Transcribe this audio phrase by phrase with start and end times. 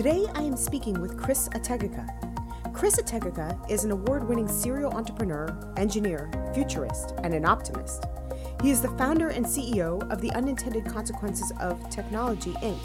[0.00, 2.72] Today, I am speaking with Chris Ategeka.
[2.72, 8.06] Chris Ategeka is an award winning serial entrepreneur, engineer, futurist, and an optimist.
[8.62, 12.82] He is the founder and CEO of the Unintended Consequences of Technology, Inc.,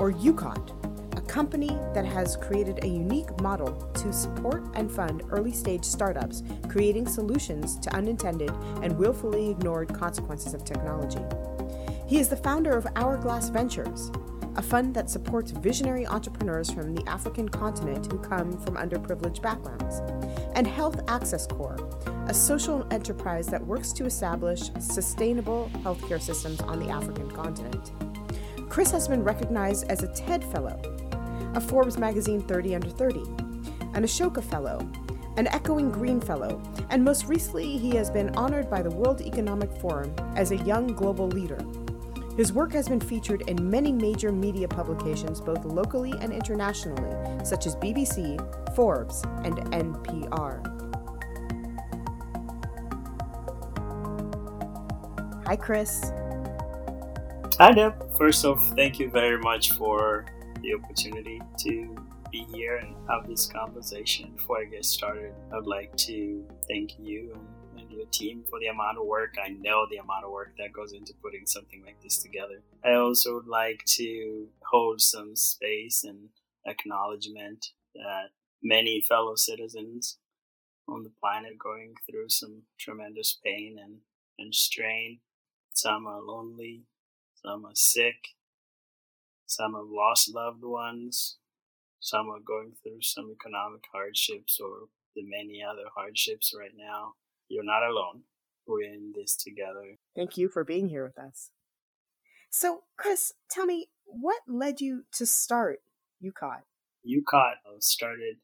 [0.00, 5.52] or UCOT, a company that has created a unique model to support and fund early
[5.52, 8.52] stage startups creating solutions to unintended
[8.84, 11.24] and willfully ignored consequences of technology.
[12.06, 14.12] He is the founder of Hourglass Ventures,
[14.60, 20.02] a fund that supports visionary entrepreneurs from the African continent who come from underprivileged backgrounds,
[20.54, 21.78] and Health Access Corps,
[22.26, 27.92] a social enterprise that works to establish sustainable healthcare systems on the African continent.
[28.68, 30.78] Chris has been recognized as a TED Fellow,
[31.54, 33.20] a Forbes Magazine 30 Under 30,
[33.94, 34.86] an Ashoka Fellow,
[35.38, 39.72] an Echoing Green Fellow, and most recently, he has been honored by the World Economic
[39.80, 41.64] Forum as a Young Global Leader
[42.40, 47.66] his work has been featured in many major media publications, both locally and internationally, such
[47.66, 48.38] as BBC,
[48.74, 50.64] Forbes, and NPR.
[55.44, 56.12] Hi, Chris.
[57.58, 58.16] Hi, Deb.
[58.16, 60.24] First off, thank you very much for
[60.62, 61.94] the opportunity to
[62.32, 64.32] be here and have this conversation.
[64.34, 67.46] Before I get started, I'd like to thank you and
[68.00, 69.34] your team for the amount of work.
[69.42, 72.62] I know the amount of work that goes into putting something like this together.
[72.84, 76.30] I also would like to hold some space and
[76.66, 78.30] acknowledgement that
[78.62, 80.18] many fellow citizens
[80.88, 83.98] on the planet going through some tremendous pain and,
[84.38, 85.20] and strain.
[85.74, 86.84] Some are lonely,
[87.34, 88.16] some are sick,
[89.46, 91.36] some have lost loved ones,
[92.00, 97.14] some are going through some economic hardships or the many other hardships right now.
[97.50, 98.22] You're not alone.
[98.66, 99.98] We're in this together.
[100.14, 101.50] Thank you for being here with us.
[102.48, 105.80] So, Chris, tell me, what led you to start
[106.24, 106.62] UCOT?
[107.06, 108.36] UCOT started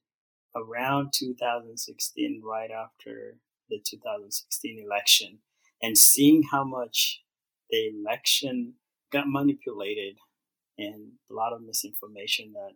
[0.55, 3.39] around 2016, right after
[3.71, 5.39] the 2016 election,
[5.81, 7.23] and seeing how much
[7.71, 8.75] the election
[9.13, 10.17] got manipulated
[10.79, 12.73] and a lot of misinformation that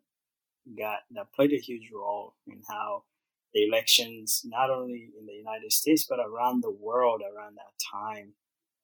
[0.78, 3.04] got that played a huge role in how
[3.52, 8.34] the elections, not only in the United States, but around the world around that time,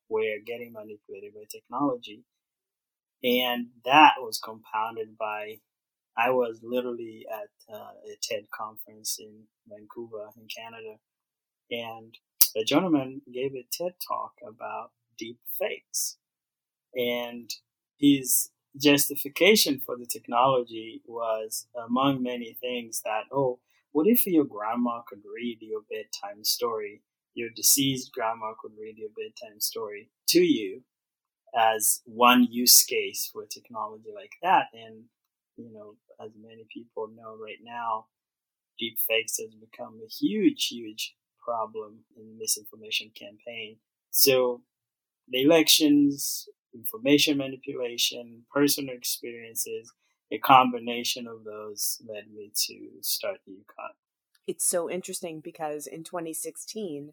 [0.09, 2.25] were getting manipulated by technology.
[3.23, 5.61] And that was compounded by,
[6.17, 10.97] I was literally at uh, a TED conference in Vancouver, in Canada,
[11.71, 12.17] and
[12.57, 16.19] a gentleman gave a TED talk about deep fakes.
[16.95, 17.53] And
[17.99, 23.59] his justification for the technology was, among many things, that, oh,
[23.97, 27.01] what if your grandma could read your bedtime story?
[27.33, 30.83] Your deceased grandma could read your bedtime story to you
[31.59, 34.67] as one use case for technology like that.
[34.75, 35.05] And,
[35.57, 38.09] you know, as many people know right now,
[38.79, 43.79] deep fakes has become a huge, huge problem in misinformation campaign.
[44.11, 44.61] So
[45.27, 49.91] the elections, information manipulation, personal experiences,
[50.31, 53.95] a combination of those led me to start the UCOT.
[54.47, 57.13] It's so interesting because in 2016,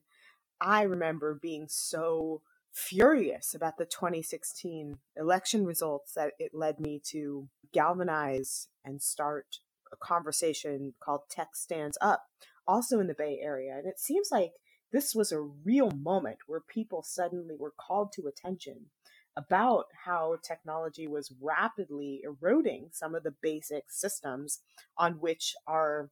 [0.61, 2.41] I remember being so
[2.71, 9.59] furious about the 2016 election results that it led me to galvanize and start
[9.91, 12.25] a conversation called Tech Stands Up,
[12.67, 13.75] also in the Bay Area.
[13.77, 14.53] And it seems like
[14.91, 18.87] this was a real moment where people suddenly were called to attention
[19.35, 24.59] about how technology was rapidly eroding some of the basic systems
[24.97, 26.09] on which our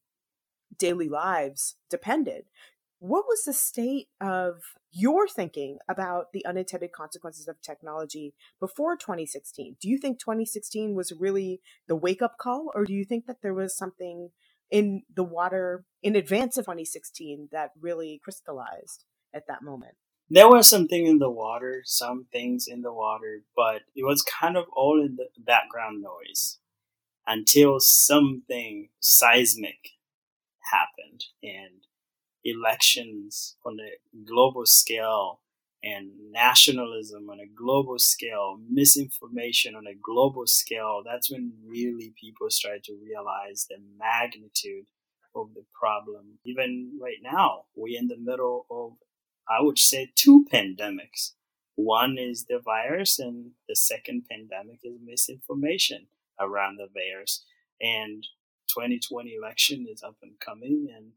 [0.78, 2.46] daily lives depended.
[3.00, 9.78] What was the state of your thinking about the unintended consequences of technology before 2016?
[9.82, 13.42] Do you think 2016 was really the wake up call, or do you think that
[13.42, 14.30] there was something
[14.70, 19.96] in the water in advance of 2016 that really crystallized at that moment?
[20.34, 24.56] There was something in the water, some things in the water, but it was kind
[24.56, 26.58] of all in the background noise
[27.28, 29.90] until something seismic
[30.72, 31.86] happened and
[32.46, 35.42] elections on a global scale
[35.84, 42.50] and nationalism on a global scale, misinformation on a global scale, that's when really people
[42.50, 44.86] start to realize the magnitude
[45.36, 46.40] of the problem.
[46.46, 48.94] Even right now, we're in the middle of,
[49.52, 51.32] I would say, two pandemics.
[51.76, 56.08] One is the virus, and the second pandemic is misinformation
[56.40, 57.44] around the virus.
[57.82, 58.26] And
[58.74, 61.12] 2020 election is up and coming, and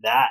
[0.00, 0.30] that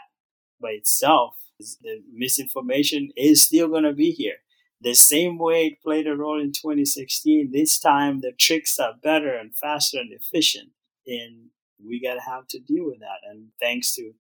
[0.60, 1.36] by itself
[1.82, 4.38] the misinformation is still going to be here.
[4.82, 9.34] The same way it played a role in 2016, this time the tricks are better
[9.34, 10.72] and faster and efficient.
[11.08, 11.50] And
[11.86, 13.22] we got to have to deal with that.
[13.30, 14.14] And thanks to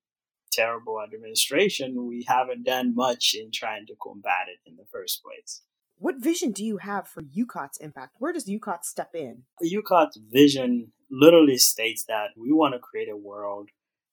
[0.55, 5.61] terrible administration, we haven't done much in trying to combat it in the first place.
[5.97, 8.15] What vision do you have for UCOT's impact?
[8.19, 9.43] Where does UCOT step in?
[9.63, 13.69] UCOT's vision literally states that we want to create a world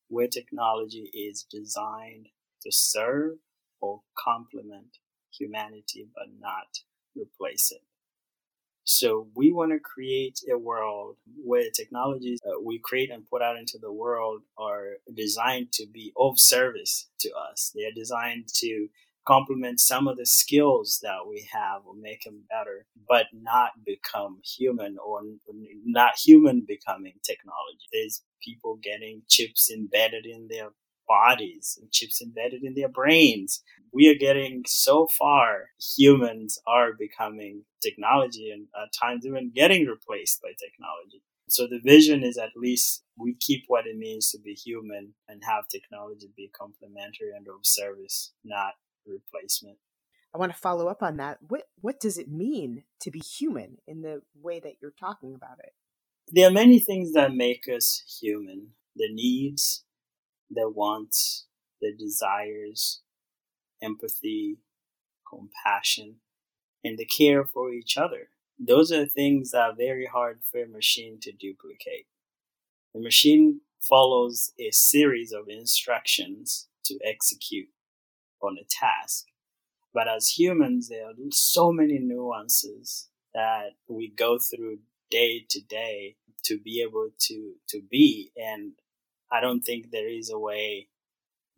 [0.08, 2.28] where technology is designed
[2.62, 3.38] to serve
[3.81, 4.98] or complement
[5.36, 6.66] humanity but not
[7.16, 7.82] replace it.
[8.85, 13.56] So we want to create a world where technologies uh, we create and put out
[13.56, 17.73] into the world are designed to be of service to us.
[17.75, 18.88] They are designed to
[19.27, 24.41] complement some of the skills that we have or make them better, but not become
[24.44, 25.21] human or
[25.85, 27.87] not human becoming technology.
[27.93, 30.71] There's people getting chips embedded in their
[31.10, 33.64] bodies and chips embedded in their brains.
[33.92, 40.40] We are getting so far, humans are becoming technology and at times even getting replaced
[40.40, 41.24] by technology.
[41.48, 45.42] So the vision is at least we keep what it means to be human and
[45.44, 48.74] have technology be complementary and of service, not
[49.04, 49.78] replacement.
[50.32, 51.38] I want to follow up on that.
[51.48, 55.58] What what does it mean to be human in the way that you're talking about
[55.58, 55.72] it?
[56.28, 58.68] There are many things that make us human.
[58.94, 59.84] The needs,
[60.50, 61.47] their wants,
[61.81, 63.00] their desires,
[63.82, 64.58] empathy,
[65.29, 66.17] compassion,
[66.85, 68.29] and the care for each other.
[68.58, 72.06] Those are things that are very hard for a machine to duplicate.
[72.94, 77.69] The machine follows a series of instructions to execute
[78.43, 79.26] on a task.
[79.93, 84.79] But as humans, there are so many nuances that we go through
[85.11, 88.32] day to day to be able to, to be.
[88.37, 88.73] And
[89.32, 90.88] I don't think there is a way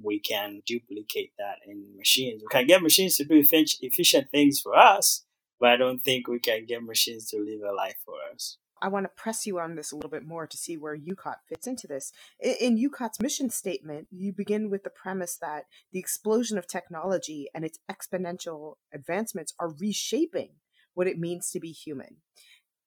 [0.03, 2.43] we can duplicate that in machines.
[2.43, 5.25] We can get machines to do efficient things for us,
[5.61, 8.59] but I don't think we can get machines to live a life for us.
[8.83, 11.37] I want to press you on this a little bit more to see where UCOT
[11.49, 12.13] fits into this.
[12.41, 17.65] In UCOT's mission statement, you begin with the premise that the explosion of technology and
[17.65, 20.57] its exponential advancements are reshaping
[20.95, 22.17] what it means to be human.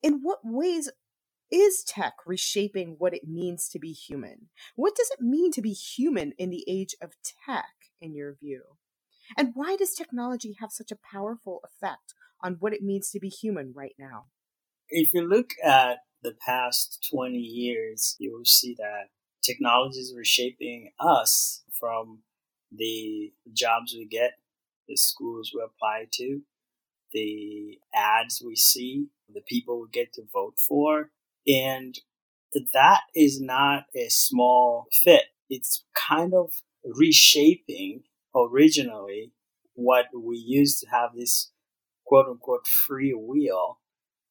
[0.04, 0.92] In what ways
[1.56, 4.50] is tech reshaping what it means to be human?
[4.75, 7.13] What does it mean to be human in the age of
[7.46, 8.63] tech, in your view?
[9.38, 12.13] And why does technology have such a powerful effect
[12.44, 14.25] on what it means to be human right now?
[14.90, 19.06] If you look at the past 20 years, you will see that
[19.42, 22.19] technology is reshaping us from
[22.72, 24.34] the jobs we get,
[24.88, 26.42] the schools we apply to,
[27.13, 31.12] the ads we see, the people we get to vote for,
[31.47, 32.00] and
[32.74, 35.25] that is not a small fit.
[35.50, 36.51] It's kind of
[36.83, 38.03] reshaping
[38.36, 39.31] originally
[39.74, 41.51] what we used to have this
[42.05, 43.79] quote unquote free will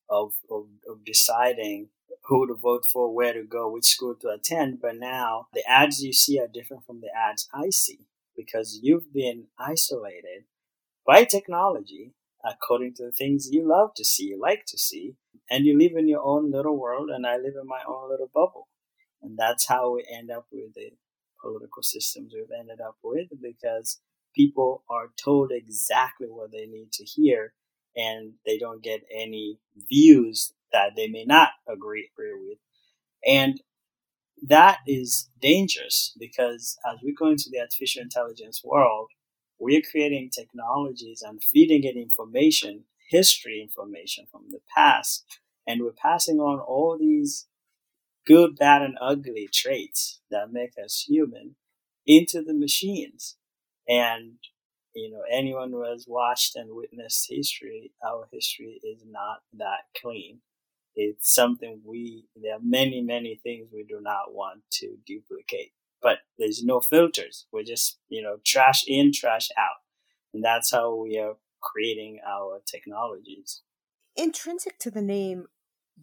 [0.09, 1.89] of, of, of deciding
[2.27, 4.81] who to vote for, where to go, which school to attend.
[4.81, 9.13] But now the ads you see are different from the ads I see because you've
[9.13, 10.45] been isolated
[11.07, 15.15] by technology according to the things you love to see, you like to see,
[15.51, 18.31] and you live in your own little world, and I live in my own little
[18.33, 18.69] bubble.
[19.23, 20.91] And that's how we end up with the
[21.41, 24.01] political systems we've ended up with because
[24.35, 27.55] people are told exactly what they need to hear
[27.97, 29.59] and they don't get any
[29.89, 32.59] views that they may not agree, agree with.
[33.27, 33.61] And
[34.47, 39.09] that is dangerous because as we go into the artificial intelligence world,
[39.65, 45.25] we're creating technologies and feeding it information, history information from the past,
[45.67, 47.47] and we're passing on all these
[48.27, 51.57] good, bad, and ugly traits that make us human
[52.07, 53.39] into the machines.
[53.89, 54.35] And,
[54.95, 60.41] you know, anyone who has watched and witnessed history, our history is not that clean.
[60.95, 65.73] It's something we, there are many, many things we do not want to duplicate
[66.05, 67.47] but there's no filters.
[67.51, 69.81] We're just, you know, trash in, trash out.
[70.35, 73.63] And that's how we are creating our technologies.
[74.15, 75.47] Intrinsic to the name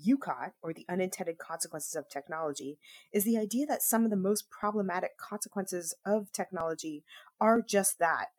[0.05, 2.79] UCOT, or the unintended consequences of technology,
[3.13, 7.03] is the idea that some of the most problematic consequences of technology
[7.39, 8.29] are just that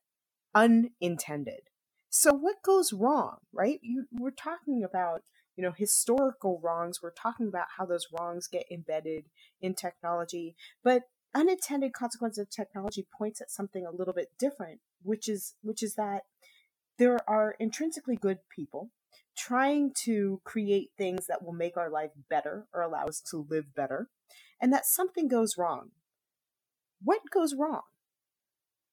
[0.54, 1.60] unintended.
[2.10, 3.78] So what goes wrong, right?
[3.82, 5.22] You we're talking about
[5.56, 7.00] you know historical wrongs.
[7.02, 9.26] We're talking about how those wrongs get embedded
[9.60, 11.02] in technology, but
[11.34, 15.94] unintended consequences of technology points at something a little bit different, which is which is
[15.94, 16.22] that
[16.98, 18.90] there are intrinsically good people
[19.36, 23.74] trying to create things that will make our life better or allow us to live
[23.74, 24.08] better,
[24.60, 25.90] and that something goes wrong.
[27.02, 27.82] What goes wrong?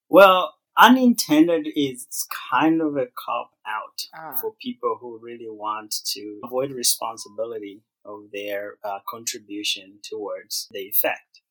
[0.08, 2.08] Well, unintended is
[2.51, 4.38] kind of a cop out Ah.
[4.41, 11.41] for people who really want to avoid responsibility of their uh, contribution towards the effect.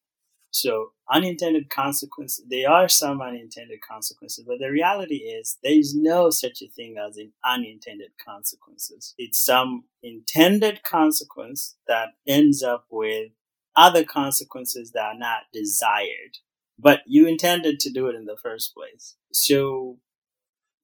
[0.51, 6.31] So unintended consequences, there are some unintended consequences, but the reality is there is no
[6.31, 9.15] such a thing as an unintended consequences.
[9.19, 13.31] It's some intended consequence that ends up with
[13.77, 16.39] other consequences that are not desired,
[16.79, 19.17] but you intended to do it in the first place.
[19.33, 19.99] So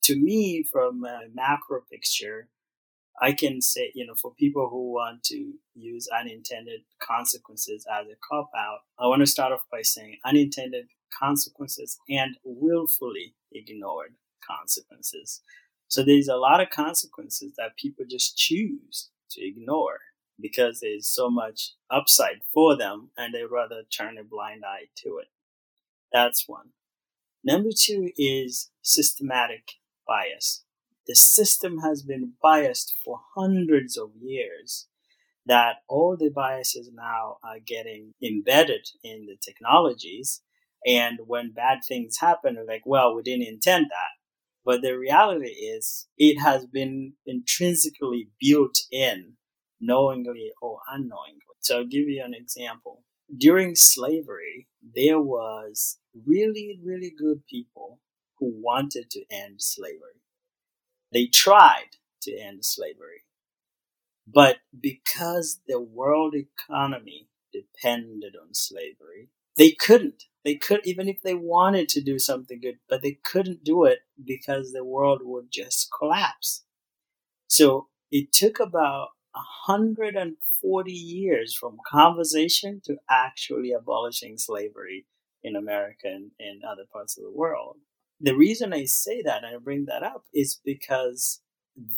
[0.03, 2.49] to me, from a macro picture,
[3.21, 8.17] I can say, you know, for people who want to use unintended consequences as a
[8.29, 14.15] cop out, I want to start off by saying unintended consequences and willfully ignored
[14.47, 15.43] consequences.
[15.89, 20.01] So there's a lot of consequences that people just choose to ignore
[20.41, 25.19] because there's so much upside for them and they rather turn a blind eye to
[25.19, 25.29] it.
[26.13, 26.71] That's one.
[27.45, 29.75] Number two is systematic
[30.07, 30.65] bias
[31.07, 34.87] the system has been biased for hundreds of years
[35.47, 40.41] that all the biases now are getting embedded in the technologies.
[40.87, 44.15] And when bad things happen like well we didn't intend that.
[44.65, 49.35] But the reality is it has been intrinsically built in
[49.81, 51.41] knowingly or unknowingly.
[51.61, 53.03] So i'll give you an example.
[53.37, 58.01] During slavery there was really really good people
[58.39, 60.21] who wanted to end slavery
[61.15, 63.23] they tried to end slavery.
[64.27, 70.25] But because the world economy depended on slavery, they couldn't.
[70.45, 74.01] They could, even if they wanted to do something good, but they couldn't do it
[74.23, 76.65] because the world would just collapse.
[77.47, 79.09] So it took about
[79.67, 85.07] 140 years from conversation to actually abolishing slavery
[85.43, 87.77] in America and, and other parts of the world
[88.25, 91.43] the reason I say that and I bring that up is because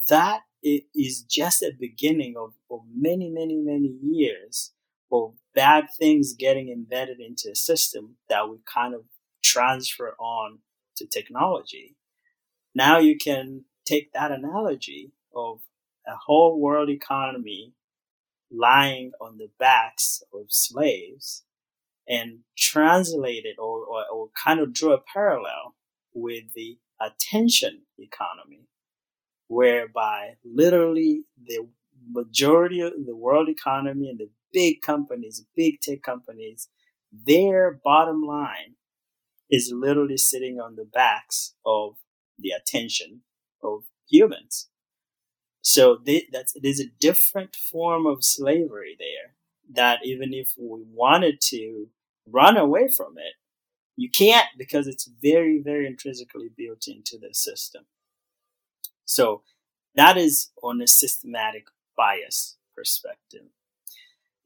[0.09, 4.73] that is just a beginning of, of many, many, many years
[5.13, 9.03] of bad things getting embedded into a system that we kind of
[9.45, 10.59] transfer on
[10.97, 11.95] to technology.
[12.75, 15.61] Now you can take that analogy of
[16.09, 17.73] a whole world economy
[18.51, 21.45] lying on the backs of slaves
[22.09, 25.77] and translate it or, or, or kind of draw a parallel
[26.17, 28.67] with the attention economy,
[29.49, 31.69] whereby literally the
[32.11, 36.69] majority of the world economy and the big companies, big tech companies,
[37.13, 38.75] their bottom line
[39.51, 41.97] is literally sitting on the backs of
[42.39, 43.21] the attention
[43.63, 44.69] of humans.
[45.61, 49.35] So they, that's, there's a different form of slavery there
[49.75, 51.89] that even if we wanted to
[52.27, 53.35] run away from it,
[53.97, 57.87] you can't because it's very, very intrinsically built into the system.
[59.05, 59.43] So
[59.95, 63.47] that is on a systematic bias perspective.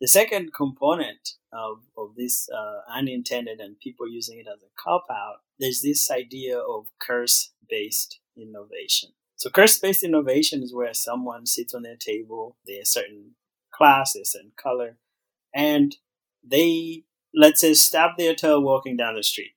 [0.00, 5.06] The second component of, of this uh, unintended and people using it as a cop
[5.10, 9.10] out, there's this idea of curse based innovation.
[9.36, 13.34] So curse based innovation is where someone sits on their table, they're a certain
[13.72, 14.96] class, they're a certain color,
[15.54, 15.96] and
[16.42, 19.52] they let's say stop their toe walking down the street.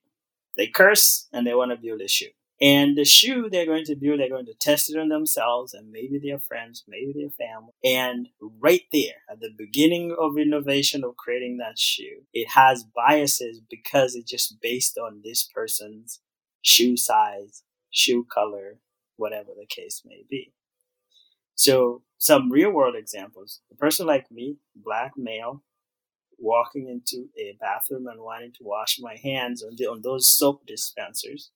[0.56, 2.28] They curse and they want to build a shoe.
[2.60, 5.90] And the shoe they're going to build, they're going to test it on themselves and
[5.90, 7.72] maybe their friends, maybe their family.
[7.84, 13.60] And right there at the beginning of innovation of creating that shoe, it has biases
[13.68, 16.20] because it's just based on this person's
[16.62, 18.78] shoe size, shoe color,
[19.16, 20.52] whatever the case may be.
[21.56, 23.60] So some real world examples.
[23.72, 25.62] A person like me, black male,
[26.38, 30.66] walking into a bathroom and wanting to wash my hands on, the, on those soap
[30.66, 31.50] dispensers.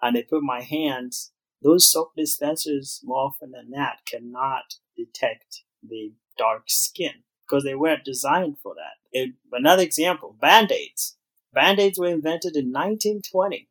[0.00, 1.32] And I put my hands,
[1.62, 8.04] those soap dispensers, more often than not, cannot detect the dark skin because they weren't
[8.04, 8.98] designed for that.
[9.10, 11.16] It, another example, band-aids.
[11.52, 13.68] Band-aids were invented in 1920.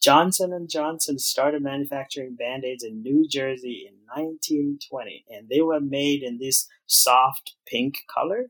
[0.00, 6.22] Johnson and Johnson started manufacturing band-aids in New Jersey in 1920 and they were made
[6.22, 8.46] in this soft pink color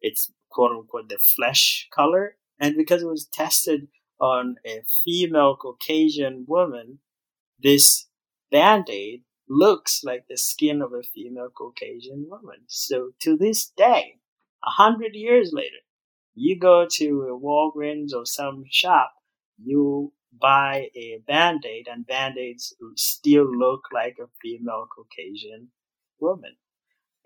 [0.00, 2.36] it's quote unquote the flesh color.
[2.60, 3.88] And because it was tested
[4.20, 6.98] on a female Caucasian woman,
[7.62, 8.06] this
[8.50, 12.58] band aid looks like the skin of a female Caucasian woman.
[12.66, 14.18] So to this day,
[14.64, 15.76] a hundred years later,
[16.34, 19.12] you go to a Walgreens or some shop,
[19.62, 25.68] you buy a band aid, and band aids still look like a female Caucasian
[26.20, 26.56] woman.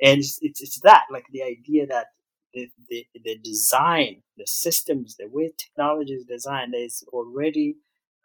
[0.01, 2.07] And it's, it's, it's that, like the idea that
[2.55, 7.77] the, the, the design, the systems, the way technology is designed, there's already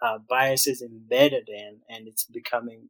[0.01, 2.89] uh, biases embedded in, and it's becoming,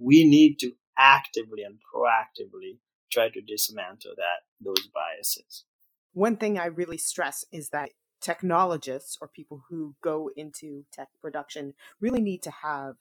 [0.00, 2.78] we need to actively and proactively
[3.10, 5.64] try to dismantle that, those biases.
[6.12, 11.74] One thing I really stress is that technologists or people who go into tech production
[12.00, 12.94] really need to have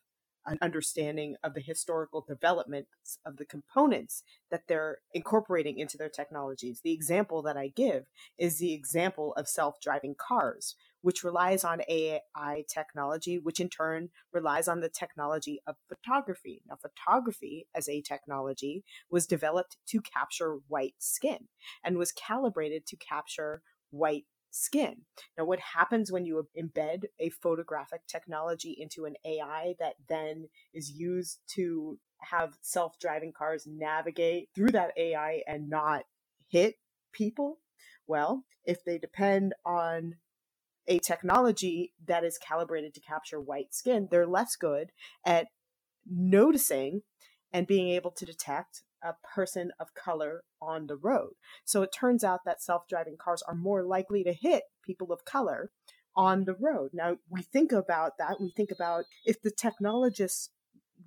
[0.46, 6.82] an understanding of the historical developments of the components that they're incorporating into their technologies.
[6.84, 8.06] The example that I give
[8.38, 14.10] is the example of self driving cars, which relies on AI technology, which in turn
[14.32, 16.62] relies on the technology of photography.
[16.68, 21.48] Now, photography as a technology was developed to capture white skin
[21.84, 25.02] and was calibrated to capture white skin.
[25.38, 30.92] Now, what happens when you embed a photographic technology into an AI that then is
[30.92, 36.04] used to have self driving cars navigate through that AI and not
[36.48, 36.76] hit
[37.12, 37.60] people?
[38.06, 40.16] Well, if they depend on
[40.88, 44.92] a technology that is calibrated to capture white skin, they're less good
[45.26, 45.48] at
[46.06, 47.02] noticing
[47.52, 51.34] and being able to detect a person of color on the road.
[51.66, 55.26] So it turns out that self driving cars are more likely to hit people of
[55.26, 55.72] color
[56.16, 56.92] on the road.
[56.94, 58.40] Now, we think about that.
[58.40, 60.50] We think about if the technologists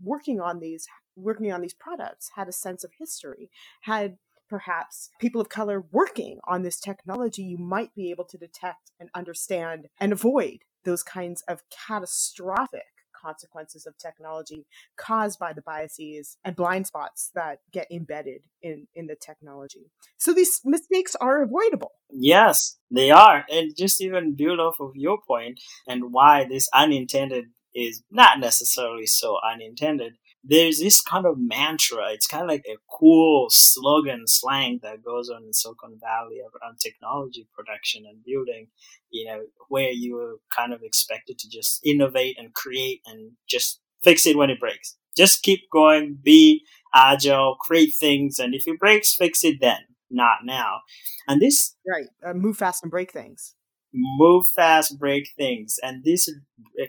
[0.02, 0.86] working on these
[1.16, 3.50] working on these products had a sense of history,
[3.82, 8.92] had perhaps people of color working on this technology, you might be able to detect
[9.00, 12.84] and understand and avoid those kinds of catastrophic
[13.26, 14.66] consequences of technology
[14.96, 19.90] caused by the biases and blind spots that get embedded in in the technology.
[20.16, 21.92] So these mistakes are avoidable.
[22.10, 23.44] Yes they are.
[23.50, 29.06] And just even build off of your point and why this unintended is not necessarily
[29.06, 30.14] so unintended
[30.48, 32.12] there's this kind of mantra.
[32.12, 36.78] It's kind of like a cool slogan slang that goes on in Silicon Valley around
[36.78, 38.68] technology production and building,
[39.10, 44.26] you know, where you're kind of expected to just innovate and create and just fix
[44.26, 44.96] it when it breaks.
[45.16, 46.62] Just keep going, be
[46.94, 49.80] agile, create things, and if it breaks, fix it then,
[50.10, 50.80] not now.
[51.26, 51.74] And this.
[51.86, 52.06] Right.
[52.24, 53.55] Uh, move fast and break things
[53.96, 55.78] move fast, break things.
[55.82, 56.30] And this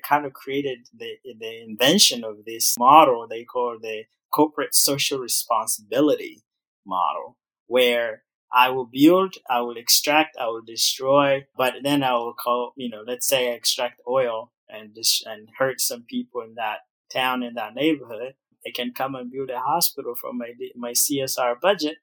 [0.03, 6.41] kind of created the, the invention of this model they call the corporate social responsibility
[6.85, 12.33] model, where I will build, I will extract, I will destroy, but then I will
[12.33, 16.55] call, you know, let's say I extract oil and dis- and hurt some people in
[16.55, 16.79] that
[17.11, 18.33] town in that neighborhood.
[18.65, 21.97] I can come and build a hospital from my my CSR budget,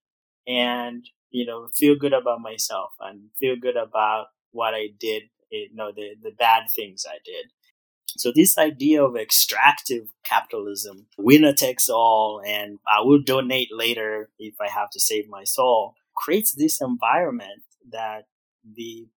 [0.46, 5.68] and you know feel good about myself and feel good about what I did, eh,
[5.70, 7.46] you know, the, the bad things I did.
[8.16, 14.54] So this idea of extractive capitalism, winner takes all, and I will donate later if
[14.60, 18.26] I have to save my soul, creates this environment that
[18.64, 19.08] the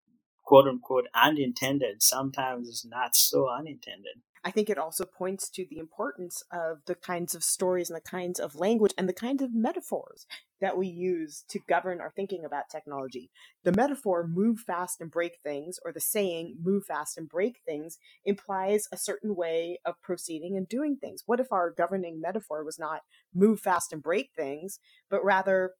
[0.44, 4.24] quote unquote unintended sometimes is not so unintended.
[4.48, 8.10] I think it also points to the importance of the kinds of stories and the
[8.10, 10.26] kinds of language and the kinds of metaphors
[10.62, 13.30] that we use to govern our thinking about technology.
[13.66, 17.98] The metaphor move fast and break things, or the saying move fast and break things,
[18.24, 21.24] implies a certain way of proceeding and doing things.
[21.26, 23.02] What if our governing metaphor was not
[23.36, 24.80] move fast and break things,
[25.10, 25.74] but rather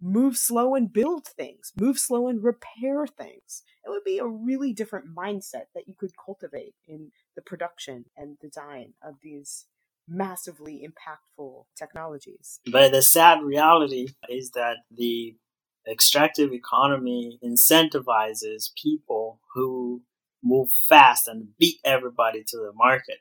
[0.00, 3.62] move slow and build things, move slow and repair things.
[3.84, 8.38] It would be a really different mindset that you could cultivate in the production and
[8.38, 9.66] design of these
[10.08, 12.60] massively impactful technologies.
[12.70, 15.36] But the sad reality is that the
[15.90, 20.02] extractive economy incentivizes people who
[20.42, 23.18] move fast and beat everybody to the market.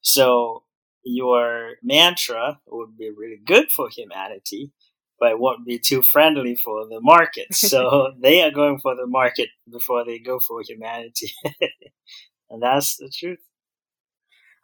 [0.00, 0.64] So
[1.04, 4.72] your mantra would be really good for humanity,
[5.20, 7.48] but won't be too friendly for the market.
[7.52, 11.32] So they are going for the market before they go for humanity.
[12.50, 13.38] and that's the truth.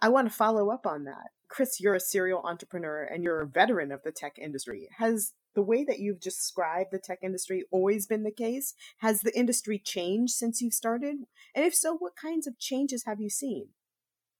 [0.01, 1.31] I want to follow up on that.
[1.49, 4.89] Chris, you're a serial entrepreneur and you're a veteran of the tech industry.
[4.99, 8.75] Has the way that you've described the tech industry always been the case?
[8.99, 11.17] Has the industry changed since you started?
[11.55, 13.69] And if so, what kinds of changes have you seen?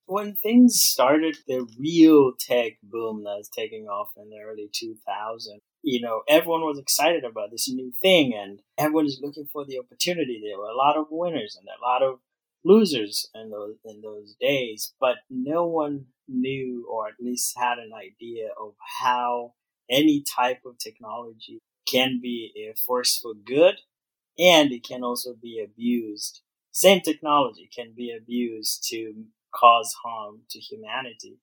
[0.09, 5.61] when things started, the real tech boom that was taking off in the early 2000s,
[5.83, 9.79] you know, everyone was excited about this new thing and everyone is looking for the
[9.79, 10.41] opportunity.
[10.43, 12.21] There were a lot of winners and a lot of
[12.65, 17.93] losers in those in those days, but no one knew or at least had an
[17.95, 19.55] idea of how
[19.91, 23.77] any type of technology can be a force for good
[24.39, 26.43] and it can also be abused.
[26.73, 31.39] Same technology can be abused to cause harm to humanity.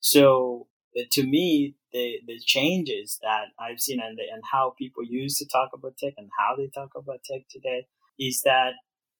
[0.00, 5.04] So uh, to me, the the changes that I've seen and the, and how people
[5.04, 7.86] used to talk about tech and how they talk about tech today
[8.18, 8.72] is that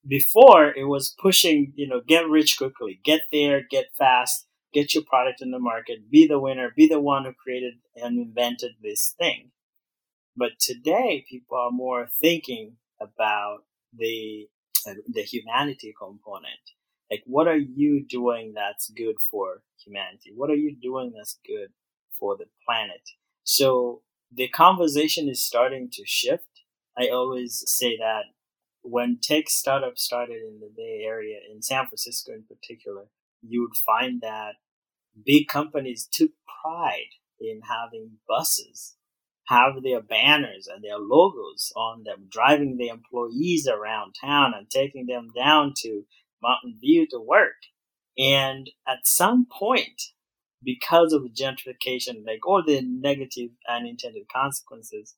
[0.07, 5.05] before it was pushing, you know, get rich quickly, get there, get fast, get your
[5.05, 9.15] product in the market, be the winner, be the one who created and invented this
[9.19, 9.51] thing.
[10.37, 14.49] But today, people are more thinking about the
[14.87, 16.61] uh, the humanity component.
[17.11, 20.33] Like, what are you doing that's good for humanity?
[20.35, 21.71] What are you doing that's good
[22.19, 23.03] for the planet?
[23.43, 26.63] So the conversation is starting to shift.
[26.97, 28.25] I always say that
[28.83, 33.07] when tech startups started in the Bay Area, in San Francisco in particular,
[33.43, 34.55] you would find that
[35.25, 36.31] big companies took
[36.63, 37.11] pride
[37.41, 38.97] in having buses
[39.49, 45.07] have their banners and their logos on them, driving the employees around town and taking
[45.07, 46.05] them down to
[46.43, 47.57] Mountain View to work.
[48.19, 50.03] And at some point,
[50.63, 55.15] because of gentrification, like all the negative unintended consequences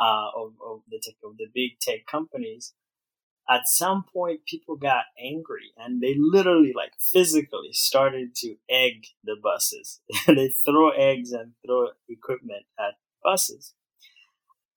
[0.00, 2.74] uh, of, of the tech, of the big tech companies,
[3.48, 9.36] at some point people got angry and they literally like physically started to egg the
[9.42, 10.00] buses.
[10.26, 13.74] they throw eggs and throw equipment at buses.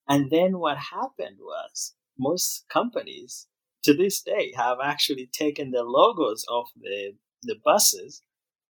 [0.08, 3.47] And then what happened was most companies
[3.84, 8.21] to this day have actually taken the logos off the, the buses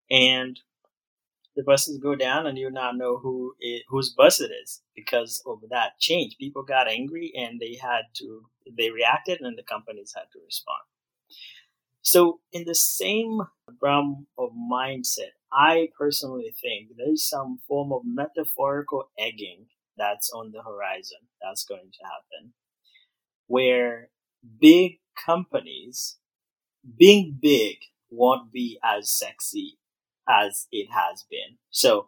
[0.10, 0.60] and
[1.55, 5.41] the buses go down and you now know who it, whose bus it is because
[5.45, 6.37] of that change.
[6.37, 8.43] People got angry and they had to,
[8.77, 10.81] they reacted and the companies had to respond.
[12.01, 13.39] So in the same
[13.81, 20.63] realm of mindset, I personally think there's some form of metaphorical egging that's on the
[20.63, 22.53] horizon that's going to happen
[23.47, 24.09] where
[24.59, 26.17] big companies
[26.97, 27.77] being big
[28.09, 29.77] won't be as sexy
[30.27, 31.57] as it has been.
[31.69, 32.07] So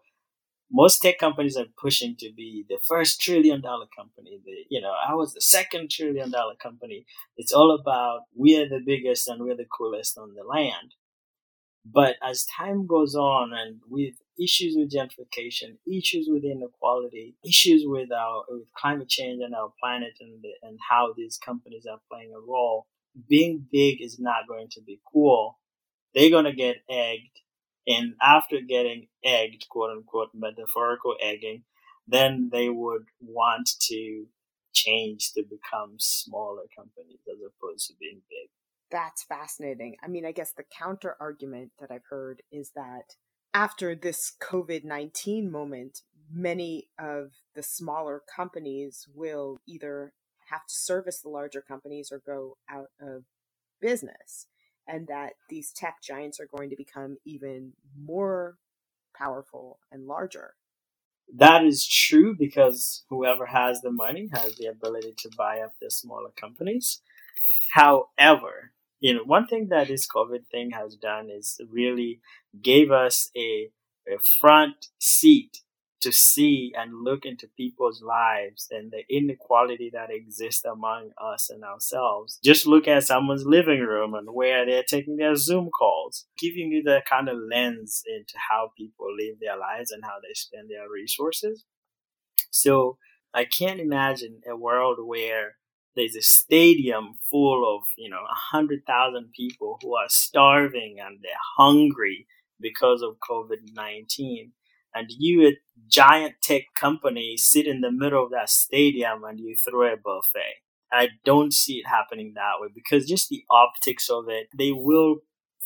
[0.71, 4.39] most tech companies are pushing to be the first trillion dollar company.
[4.43, 7.05] The, you know, I was the second trillion dollar company.
[7.37, 10.95] It's all about we are the biggest and we're the coolest on the land.
[11.85, 18.11] But as time goes on and with issues with gentrification, issues with inequality, issues with
[18.11, 22.33] our with climate change and our planet and the, and how these companies are playing
[22.35, 22.87] a role,
[23.29, 25.59] being big is not going to be cool.
[26.15, 27.39] They're going to get egged
[27.87, 31.63] and after getting egged, quote unquote, metaphorical egging,
[32.07, 34.25] then they would want to
[34.73, 38.49] change to become smaller companies as opposed to being big.
[38.91, 39.95] That's fascinating.
[40.03, 43.15] I mean, I guess the counter argument that I've heard is that
[43.53, 50.13] after this COVID 19 moment, many of the smaller companies will either
[50.49, 53.23] have to service the larger companies or go out of
[53.81, 54.47] business
[54.87, 58.57] and that these tech giants are going to become even more
[59.15, 60.55] powerful and larger.
[61.33, 65.89] That is true because whoever has the money has the ability to buy up the
[65.89, 67.01] smaller companies.
[67.71, 72.21] However, you know, one thing that this COVID thing has done is really
[72.61, 73.69] gave us a,
[74.07, 75.61] a front seat
[76.01, 81.63] to see and look into people's lives and the inequality that exists among us and
[81.63, 82.39] ourselves.
[82.43, 86.83] Just look at someone's living room and where they're taking their Zoom calls, giving you
[86.83, 90.89] the kind of lens into how people live their lives and how they spend their
[90.89, 91.65] resources.
[92.51, 92.97] So
[93.33, 95.55] I can't imagine a world where
[95.95, 101.19] there's a stadium full of, you know, a hundred thousand people who are starving and
[101.21, 102.27] they're hungry
[102.59, 104.51] because of COVID 19
[104.95, 109.55] and you, a giant tech company, sit in the middle of that stadium and you
[109.55, 110.55] throw a buffet.
[110.91, 115.17] I don't see it happening that way because just the optics of it, they will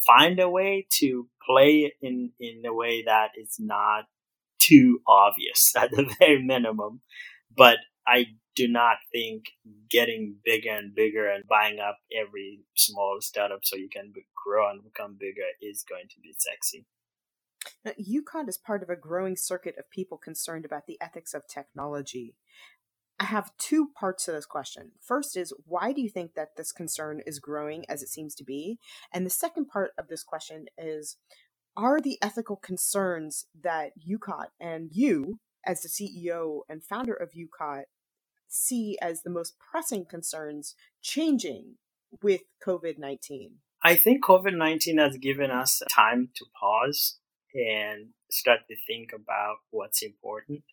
[0.07, 4.05] find a way to play in in a way that is not
[4.59, 7.01] too obvious at the very minimum.
[7.55, 9.45] But I do not think
[9.89, 14.83] getting bigger and bigger and buying up every small startup so you can grow and
[14.83, 16.85] become bigger is going to be sexy.
[17.83, 21.47] Now, UCOT is part of a growing circuit of people concerned about the ethics of
[21.47, 22.35] technology.
[23.19, 24.91] I have two parts to this question.
[25.01, 28.45] First is why do you think that this concern is growing as it seems to
[28.45, 28.79] be?
[29.13, 31.17] And the second part of this question is
[31.75, 37.83] are the ethical concerns that UCOT and you, as the CEO and founder of UCOT,
[38.47, 41.75] see as the most pressing concerns changing
[42.21, 43.55] with COVID 19?
[43.83, 47.19] I think COVID 19 has given us time to pause
[47.53, 50.63] and start to think about what's important.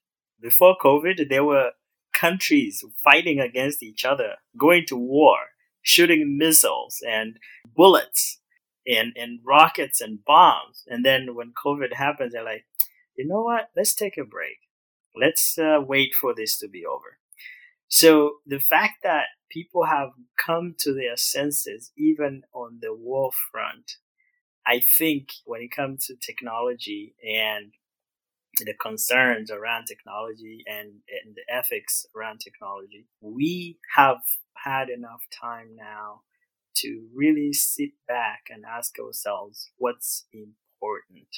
[0.41, 1.71] Before COVID, there were
[2.13, 5.37] countries fighting against each other, going to war,
[5.83, 7.39] shooting missiles and
[7.75, 8.41] bullets
[8.87, 10.85] and, and rockets and bombs.
[10.87, 12.65] And then when COVID happens, they're like,
[13.17, 13.71] you know what?
[13.77, 14.59] Let's take a break.
[15.19, 17.19] Let's uh, wait for this to be over.
[17.89, 23.93] So the fact that people have come to their senses, even on the war front,
[24.67, 27.73] I think when it comes to technology and
[28.59, 30.91] the concerns around technology and,
[31.25, 34.19] and the ethics around technology, we have
[34.57, 36.23] had enough time now
[36.77, 41.29] to really sit back and ask ourselves what's important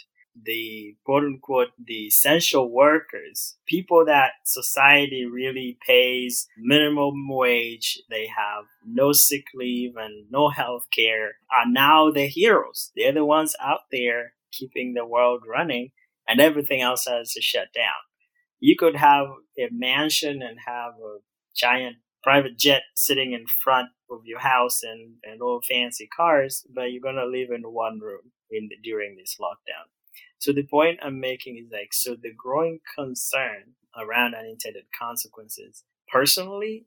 [0.44, 8.64] the quote unquote the essential workers, people that society really pays minimum wage, they have
[8.86, 12.92] no sick leave and no health care, are now the heroes.
[12.96, 15.90] They're the ones out there keeping the world running
[16.26, 17.94] and everything else has to shut down.
[18.60, 19.26] You could have
[19.58, 21.18] a mansion and have a
[21.56, 26.92] giant private jet sitting in front of your house and, and all fancy cars, but
[26.92, 29.88] you're gonna live in one room in the, during this lockdown.
[30.38, 35.84] So the point I'm making is like, so the growing concern around unintended consequences.
[36.10, 36.86] Personally,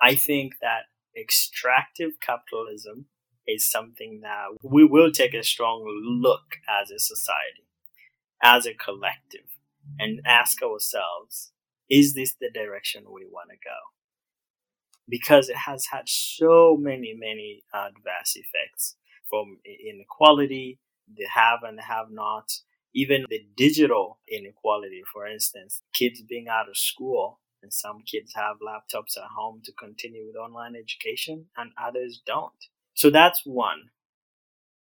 [0.00, 0.84] I think that
[1.16, 3.06] extractive capitalism
[3.46, 7.66] is something that we will take a strong look as a society,
[8.42, 9.46] as a collective,
[9.98, 11.52] and ask ourselves,
[11.88, 13.76] is this the direction we want to go?
[15.08, 18.96] Because it has had so many, many adverse effects
[19.28, 20.78] from inequality,
[21.12, 22.52] the have and have not,
[22.94, 28.56] even the digital inequality, for instance, kids being out of school and some kids have
[28.56, 32.52] laptops at home to continue with online education and others don't.
[32.94, 33.90] So that's one.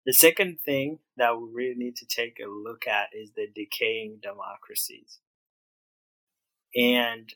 [0.05, 4.19] The second thing that we really need to take a look at is the decaying
[4.21, 5.19] democracies.
[6.75, 7.33] And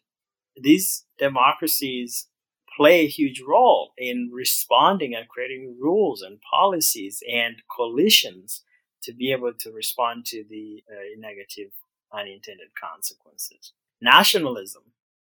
[0.59, 2.27] these democracies
[2.75, 8.63] play a huge role in responding and creating rules and policies and coalitions
[9.05, 11.71] to be able to respond to the uh, negative
[12.13, 13.73] unintended consequences.
[14.01, 14.83] Nationalism.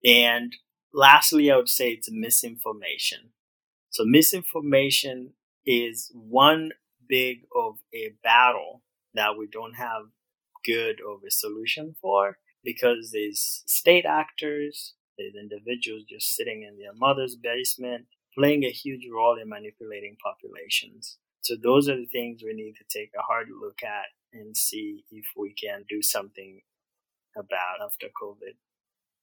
[0.05, 0.55] And
[0.93, 3.31] lastly, I would say it's misinformation.
[3.89, 5.33] So misinformation
[5.65, 6.71] is one
[7.07, 8.81] big of a battle
[9.13, 10.03] that we don't have
[10.65, 16.93] good of a solution for because there's state actors, there's individuals just sitting in their
[16.93, 18.05] mother's basement
[18.37, 21.17] playing a huge role in manipulating populations.
[21.41, 25.05] So those are the things we need to take a hard look at and see
[25.11, 26.61] if we can do something
[27.35, 28.55] about after COVID.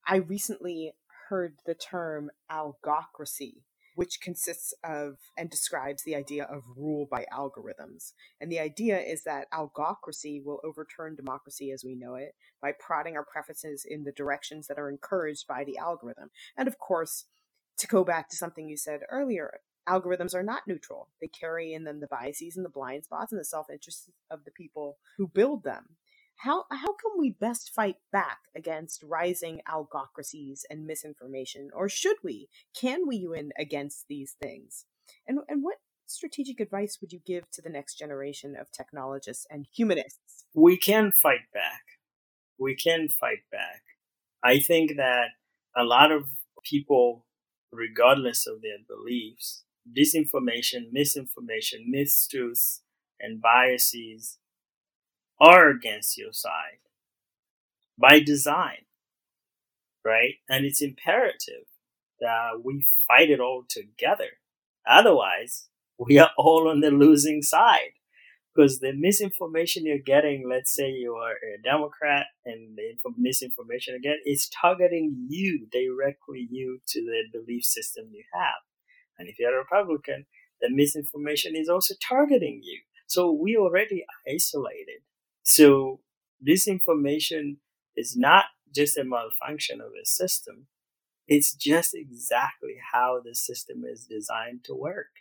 [0.05, 0.93] I recently
[1.29, 3.63] heard the term algocracy,
[3.95, 8.13] which consists of and describes the idea of rule by algorithms.
[8.41, 13.15] And the idea is that algocracy will overturn democracy as we know it by prodding
[13.15, 16.31] our preferences in the directions that are encouraged by the algorithm.
[16.57, 17.25] And of course,
[17.77, 21.09] to go back to something you said earlier, algorithms are not neutral.
[21.21, 24.45] They carry in them the biases and the blind spots and the self interest of
[24.45, 25.97] the people who build them.
[26.37, 31.69] How, how can we best fight back against rising algocracies and misinformation?
[31.73, 32.47] Or should we?
[32.73, 34.85] Can we win against these things?
[35.27, 39.67] And, and what strategic advice would you give to the next generation of technologists and
[39.75, 40.45] humanists?
[40.53, 41.83] We can fight back.
[42.57, 43.83] We can fight back.
[44.43, 45.29] I think that
[45.75, 46.23] a lot of
[46.63, 47.25] people,
[47.71, 49.63] regardless of their beliefs,
[49.97, 52.79] disinformation, misinformation, mistruths,
[53.19, 54.37] and biases
[55.39, 56.79] are against your side
[57.97, 58.85] by design,
[60.05, 60.35] right?
[60.49, 61.65] And it's imperative
[62.19, 64.29] that we fight it all together.
[64.87, 67.91] Otherwise, we are all on the losing side.
[68.55, 74.17] Because the misinformation you're getting, let's say you are a Democrat and the misinformation again,
[74.25, 78.68] is targeting you directly, you to the belief system you have.
[79.19, 80.25] And if you're a Republican,
[80.61, 82.81] the misinformation is also targeting you.
[83.07, 85.01] So we already isolated.
[85.43, 85.99] So
[86.39, 87.57] this information
[87.95, 90.67] is not just a malfunction of a system.
[91.27, 95.11] It's just exactly how the system is designed to work.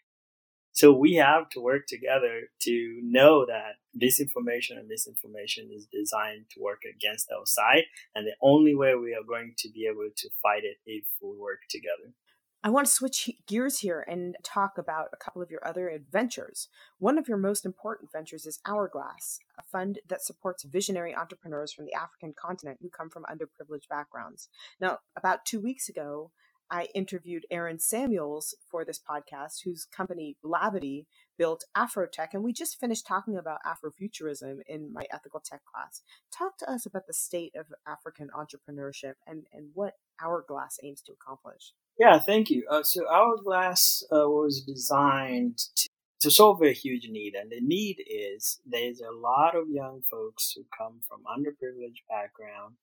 [0.72, 6.60] So we have to work together to know that disinformation and misinformation is designed to
[6.60, 7.84] work against our side.
[8.14, 11.36] And the only way we are going to be able to fight it if we
[11.36, 12.14] work together.
[12.64, 16.68] I want to switch gears here and talk about a couple of your other adventures.
[16.98, 21.84] One of your most important ventures is Hourglass, a fund that supports visionary entrepreneurs from
[21.84, 24.48] the African continent who come from underprivileged backgrounds.
[24.80, 26.32] Now, about two weeks ago,
[26.68, 31.06] I interviewed Aaron Samuels for this podcast, whose company Blavity
[31.38, 36.02] built Afrotech, and we just finished talking about Afrofuturism in my ethical tech class.
[36.36, 41.12] Talk to us about the state of African entrepreneurship and, and what Hourglass aims to
[41.12, 41.72] accomplish.
[41.98, 42.64] Yeah, thank you.
[42.70, 45.88] Uh, so Hourglass uh, was designed to,
[46.20, 50.52] to solve a huge need, and the need is there's a lot of young folks
[50.54, 52.76] who come from underprivileged background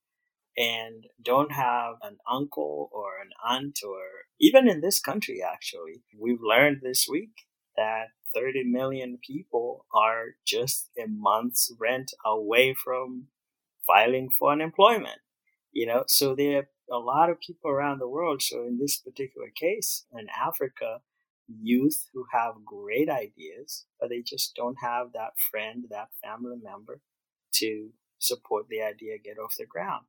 [0.58, 3.99] and don't have an uncle or an aunt or
[4.39, 10.89] even in this country actually we've learned this week that 30 million people are just
[10.97, 13.28] a month's rent away from
[13.86, 15.19] filing for unemployment
[15.71, 18.98] you know so there are a lot of people around the world so in this
[18.98, 21.00] particular case in africa
[21.48, 27.00] youth who have great ideas but they just don't have that friend that family member
[27.52, 30.06] to support the idea get off the ground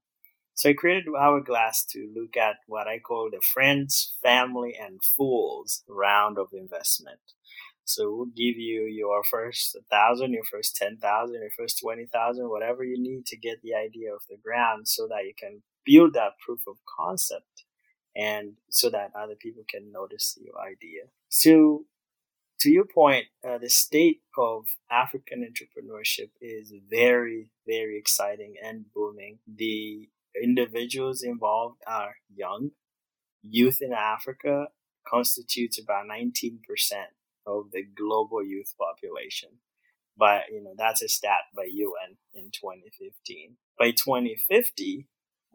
[0.56, 5.84] so I created Hourglass to look at what I call the friends, family, and fools
[5.86, 7.20] round of investment.
[7.84, 12.48] So we'll give you your first thousand, your first ten thousand, your first twenty thousand,
[12.48, 16.14] whatever you need to get the idea off the ground, so that you can build
[16.14, 17.64] that proof of concept,
[18.14, 21.04] and so that other people can notice your idea.
[21.28, 21.84] So,
[22.60, 29.38] to your point, uh, the state of African entrepreneurship is very, very exciting and booming.
[29.46, 30.08] The
[30.42, 32.70] individuals involved are young.
[33.42, 34.68] Youth in Africa
[35.06, 36.60] constitutes about 19%
[37.46, 39.50] of the global youth population.
[40.16, 43.56] But, you know, that's a stat by UN in 2015.
[43.78, 45.06] By 2050,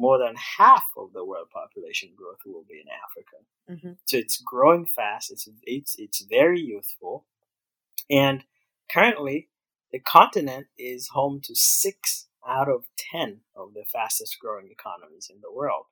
[0.02, 3.38] more than half of the world population growth will be in Africa.
[3.70, 3.94] Mm-hmm.
[4.06, 5.32] So it's growing fast.
[5.32, 7.26] It's, it's, it's very youthful.
[8.10, 8.44] And
[8.92, 9.50] currently,
[9.92, 15.42] the continent is home to six out of 10 of the fastest growing economies in
[15.42, 15.86] the world.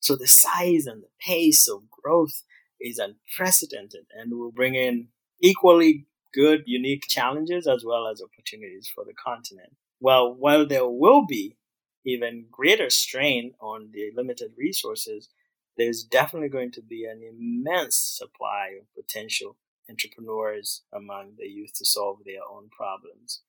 [0.00, 2.42] So the size and the pace of growth
[2.80, 5.08] is unprecedented and will bring in
[5.40, 9.76] equally good, unique challenges as well as opportunities for the continent.
[10.00, 11.56] Well, while there will be
[12.04, 15.28] even greater strain on the limited resources,
[15.76, 19.56] there's definitely going to be an immense supply of potential
[19.88, 23.42] entrepreneurs among the youth to solve their own problems.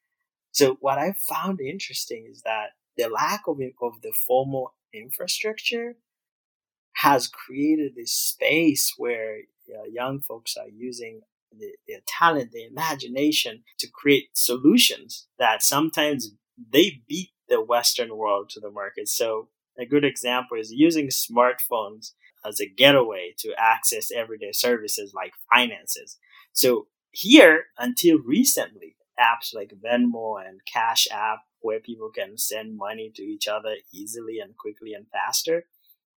[0.51, 5.95] So what I found interesting is that the lack of, of the formal infrastructure
[6.93, 9.39] has created this space where
[9.69, 16.31] uh, young folks are using the, their talent, their imagination to create solutions that sometimes
[16.57, 19.07] they beat the Western world to the market.
[19.07, 22.11] So a good example is using smartphones
[22.45, 26.17] as a getaway to access everyday services like finances.
[26.51, 33.11] So here, until recently, apps like Venmo and Cash App where people can send money
[33.15, 35.65] to each other easily and quickly and faster.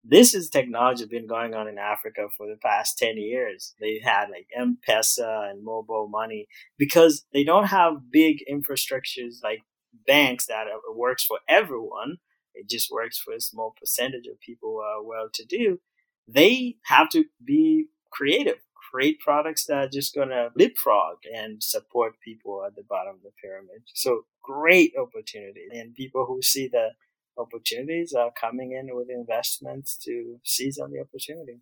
[0.04, 3.74] This is technology been going on in Africa for the past 10 years.
[3.80, 9.62] They had like M-Pesa and mobile money because they don't have big infrastructures like
[10.06, 12.17] banks that it works for everyone.
[12.53, 15.79] It just works for a small percentage of people who are well to do.
[16.27, 18.58] They have to be creative
[18.93, 23.23] create products that are just going to leapfrog and support people at the bottom of
[23.23, 23.82] the pyramid.
[23.95, 25.65] So great opportunity.
[25.71, 26.89] And people who see the
[27.36, 31.62] opportunities are coming in with investments to seize on the opportunity.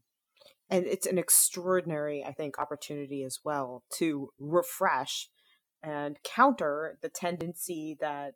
[0.70, 5.30] And it's an extraordinary, I think, opportunity as well to refresh
[5.84, 8.36] and counter the tendency that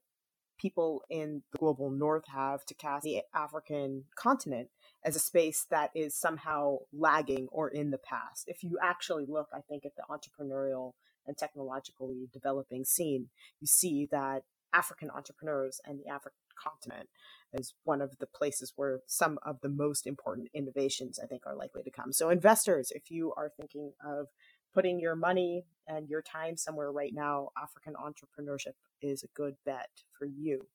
[0.58, 4.69] people in the global north have to cast the African continent
[5.03, 8.45] as a space that is somehow lagging or in the past.
[8.47, 10.93] If you actually look, I think, at the entrepreneurial
[11.27, 13.29] and technologically developing scene,
[13.60, 17.10] you see that African entrepreneurs and the African continent
[17.53, 21.55] is one of the places where some of the most important innovations, I think, are
[21.55, 22.12] likely to come.
[22.12, 24.27] So, investors, if you are thinking of
[24.75, 29.89] putting your money and your time somewhere right now, African entrepreneurship is a good bet
[30.17, 30.67] for you.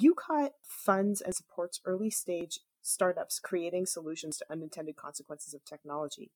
[0.00, 6.30] UCOT funds and supports early stage startups creating solutions to unintended consequences of technology.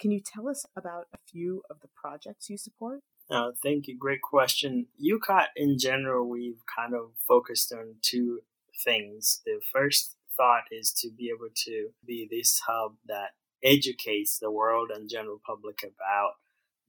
[0.00, 3.00] Can you tell us about a few of the projects you support?
[3.30, 3.96] Uh, thank you.
[3.96, 4.86] Great question.
[5.00, 8.40] UCOT in general, we've kind of focused on two
[8.84, 9.42] things.
[9.44, 13.30] The first thought is to be able to be this hub that
[13.62, 16.32] educates the world and general public about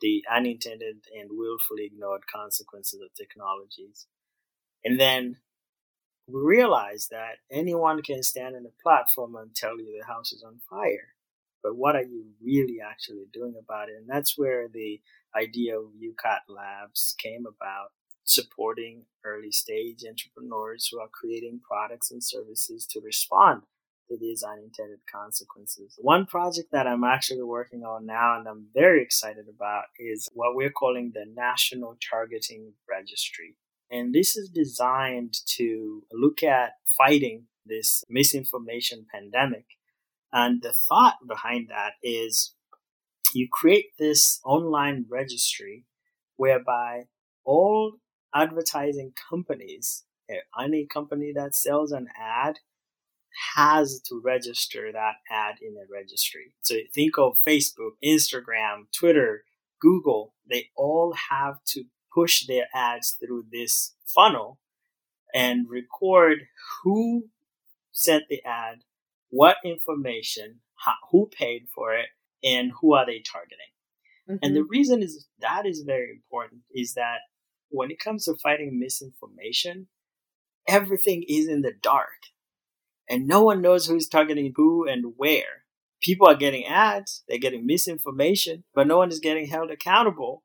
[0.04, 4.06] the unintended and willfully ignored consequences of technologies.
[4.84, 5.38] And then
[6.28, 10.44] we realize that anyone can stand on a platform and tell you the house is
[10.46, 11.16] on fire.
[11.64, 13.96] But what are you really actually doing about it?
[13.98, 15.00] And that's where the
[15.34, 17.92] idea of UCOT Labs came about,
[18.26, 23.62] supporting early stage entrepreneurs who are creating products and services to respond
[24.18, 25.98] these unintended consequences.
[26.00, 30.56] One project that I'm actually working on now and I'm very excited about is what
[30.56, 33.56] we're calling the National Targeting Registry.
[33.92, 39.66] And this is designed to look at fighting this misinformation pandemic.
[40.32, 42.56] And the thought behind that is
[43.34, 45.86] you create this online registry
[46.38, 47.04] whereby
[47.46, 47.98] all
[48.34, 52.60] advertising companies, eh, any company that sells an ad
[53.56, 56.54] has to register that ad in a registry.
[56.62, 59.44] So think of Facebook, Instagram, Twitter,
[59.82, 64.60] Google, they all have to push their ads through this funnel
[65.34, 66.40] and record
[66.84, 67.30] who
[67.92, 68.84] sent the ad,
[69.30, 72.08] what information, how, who paid for it,
[72.44, 73.58] and who are they targeting.
[74.30, 74.38] Mm-hmm.
[74.42, 74.70] And the mm-hmm.
[74.70, 77.20] reason is that is very important is that
[77.70, 79.88] when it comes to fighting misinformation,
[80.68, 82.10] everything is in the dark
[83.10, 85.64] and no one knows who's targeting who and where.
[86.02, 90.44] People are getting ads, they're getting misinformation, but no one is getting held accountable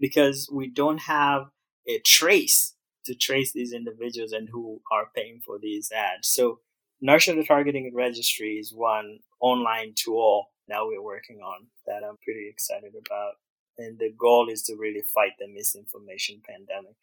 [0.00, 1.44] because we don't have
[1.88, 6.28] a trace to trace these individuals and who are paying for these ads.
[6.28, 6.58] So
[7.00, 12.92] National Targeting Registry is one online tool that we're working on that I'm pretty excited
[12.94, 13.34] about.
[13.78, 16.96] And the goal is to really fight the misinformation pandemic.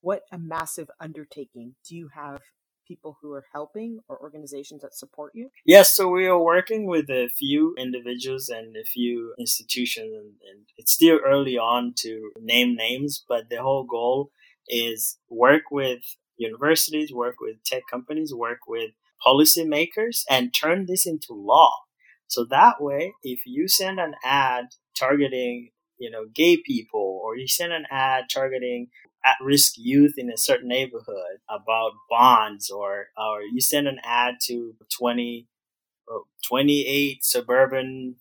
[0.00, 1.76] What a massive undertaking.
[1.88, 2.40] Do you have
[2.88, 5.50] people who are helping or organizations that support you?
[5.64, 10.66] Yes, so we are working with a few individuals and a few institutions, and, and
[10.78, 14.30] it's still early on to name names, but the whole goal
[14.68, 16.00] is work with
[16.38, 18.90] universities, work with tech companies, work with
[19.24, 21.72] policymakers, and turn this into law.
[22.26, 24.66] So that way, if you send an ad
[24.96, 28.88] targeting, you know, gay people, or you send an ad targeting
[29.28, 34.34] at risk youth in a certain neighborhood about bonds or or you send an ad
[34.46, 35.46] to 20
[36.46, 38.16] 28 suburban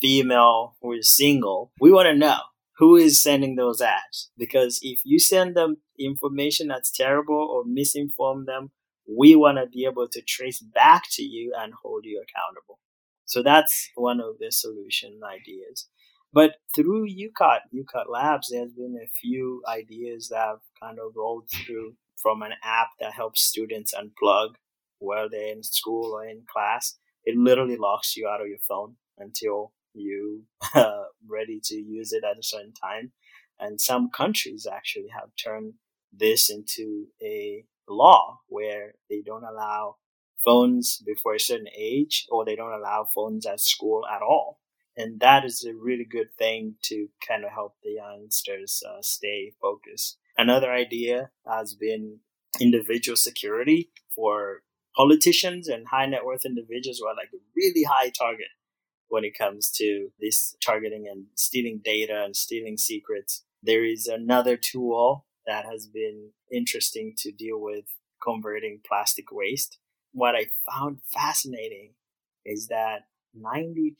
[0.00, 2.40] female who is single we want to know
[2.78, 4.30] who is sending those ads.
[4.36, 8.70] Because if you send them information that's terrible or misinform them
[9.08, 12.80] we want to be able to trace back to you and hold you accountable.
[13.24, 15.88] So that's one of the solution ideas
[16.36, 21.48] but through UCOT, UCOT Labs, there's been a few ideas that have kind of rolled
[21.48, 24.56] through from an app that helps students unplug
[24.98, 26.98] while they're in school or in class.
[27.24, 30.42] It literally locks you out of your phone until you
[30.74, 33.12] are uh, ready to use it at a certain time.
[33.58, 35.72] And some countries actually have turned
[36.12, 39.96] this into a law where they don't allow
[40.44, 44.58] phones before a certain age or they don't allow phones at school at all
[44.96, 49.52] and that is a really good thing to kind of help the youngsters uh, stay
[49.60, 50.18] focused.
[50.38, 52.20] Another idea has been
[52.60, 54.62] individual security for
[54.96, 58.48] politicians and high net worth individuals who are like a really high target
[59.08, 63.44] when it comes to this targeting and stealing data and stealing secrets.
[63.62, 67.84] There is another tool that has been interesting to deal with
[68.22, 69.78] converting plastic waste.
[70.12, 71.92] What I found fascinating
[72.44, 73.02] is that
[73.36, 73.94] 92%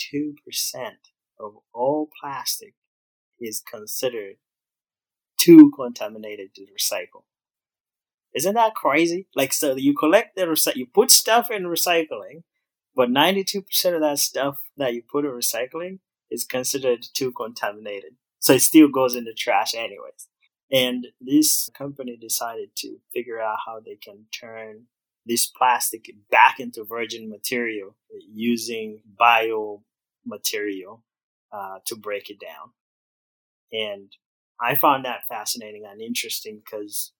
[1.39, 2.74] of all plastic
[3.41, 4.37] is considered
[5.39, 7.24] too contaminated to recycle.
[8.34, 9.28] Isn't that crazy?
[9.34, 12.43] Like, so you collect the recycle, you put stuff in recycling,
[12.95, 18.12] but 92% of that stuff that you put in recycling is considered too contaminated.
[18.41, 20.28] So it still goes in the trash anyways.
[20.70, 24.87] And this company decided to figure out how they can turn
[25.26, 27.96] this plastic back into virgin material
[28.32, 29.82] using bio
[30.24, 31.02] material
[31.52, 32.70] uh, to break it down.
[33.72, 34.12] And
[34.60, 37.12] I found that fascinating and interesting because,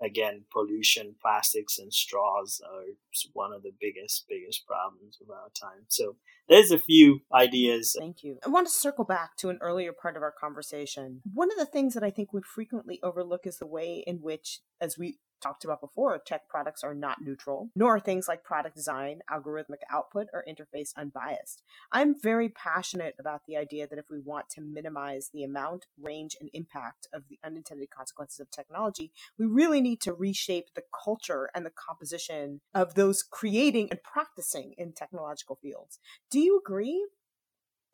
[0.00, 2.84] again, pollution, plastics, and straws are
[3.32, 5.84] one of the biggest, biggest problems of our time.
[5.88, 6.16] So
[6.48, 7.96] there's a few ideas.
[7.98, 8.38] Thank you.
[8.46, 11.20] I want to circle back to an earlier part of our conversation.
[11.34, 14.60] One of the things that I think we frequently overlook is the way in which,
[14.80, 18.76] as we talked about before, tech products are not neutral, nor are things like product
[18.76, 21.62] design, algorithmic output, or interface unbiased.
[21.92, 26.36] I'm very passionate about the idea that if we want to minimize the amount, range,
[26.40, 31.50] and impact of the unintended consequences of technology, we really need to reshape the culture
[31.54, 35.98] and the composition of those creating and practicing in technological fields.
[36.30, 37.06] Do you agree?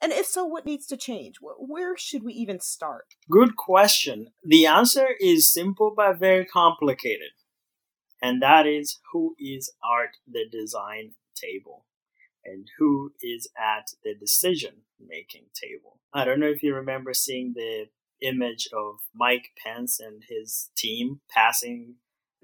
[0.05, 1.36] And if so, what needs to change?
[1.40, 3.14] Where should we even start?
[3.30, 4.32] Good question.
[4.44, 7.30] The answer is simple but very complicated.
[8.20, 11.86] And that is who is at the design table
[12.44, 16.00] and who is at the decision making table.
[16.12, 17.86] I don't know if you remember seeing the
[18.20, 21.94] image of Mike Pence and his team passing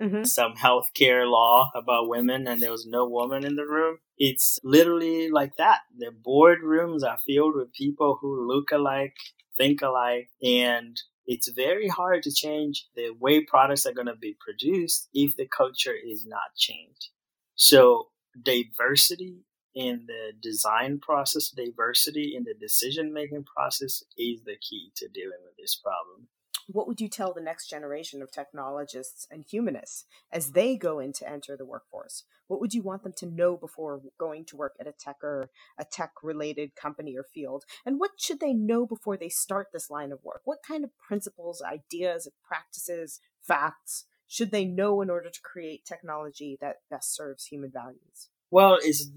[0.00, 0.24] mm-hmm.
[0.24, 3.98] some healthcare law about women and there was no woman in the room.
[4.22, 5.78] It's literally like that.
[5.98, 9.16] The boardrooms are filled with people who look alike,
[9.56, 10.94] think alike, and
[11.26, 15.48] it's very hard to change the way products are going to be produced if the
[15.48, 17.08] culture is not changed.
[17.54, 18.08] So
[18.42, 19.38] diversity
[19.74, 25.40] in the design process, diversity in the decision making process is the key to dealing
[25.46, 26.28] with this problem
[26.72, 31.12] what would you tell the next generation of technologists and humanists as they go in
[31.14, 32.24] to enter the workforce?
[32.46, 35.50] What would you want them to know before going to work at a tech or
[35.78, 37.64] a tech related company or field?
[37.84, 40.42] And what should they know before they start this line of work?
[40.44, 46.56] What kind of principles, ideas, practices, facts should they know in order to create technology
[46.60, 48.28] that best serves human values?
[48.50, 49.10] Well, is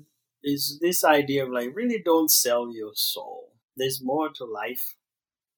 [0.43, 3.53] is this idea of like really don't sell your soul.
[3.77, 4.95] There's more to life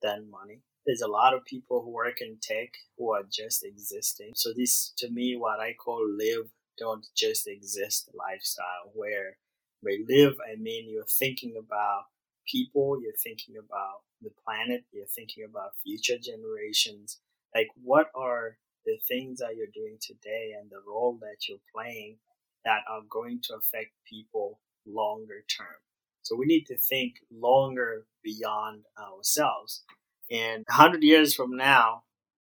[0.02, 4.32] than money there's a lot of people who work in tech who are just existing.
[4.36, 9.38] So this, to me, what I call live, don't just exist lifestyle, where
[9.84, 12.04] by live, I mean you're thinking about
[12.46, 17.20] people, you're thinking about the planet, you're thinking about future generations.
[17.56, 22.18] Like, what are the things that you're doing today and the role that you're playing
[22.66, 25.80] that are going to affect people longer term?
[26.24, 29.84] So we need to think longer beyond ourselves.
[30.32, 32.04] And 100 years from now,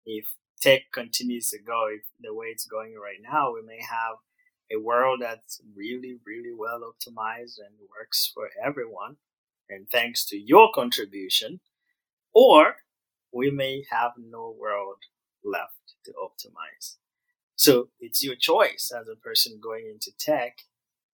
[0.07, 0.27] if
[0.61, 1.89] tech continues to go
[2.21, 4.17] the way it's going right now, we may have
[4.73, 9.17] a world that's really, really well optimized and works for everyone.
[9.69, 11.61] And thanks to your contribution,
[12.33, 12.77] or
[13.33, 14.97] we may have no world
[15.45, 16.97] left to optimize.
[17.55, 20.59] So it's your choice as a person going into tech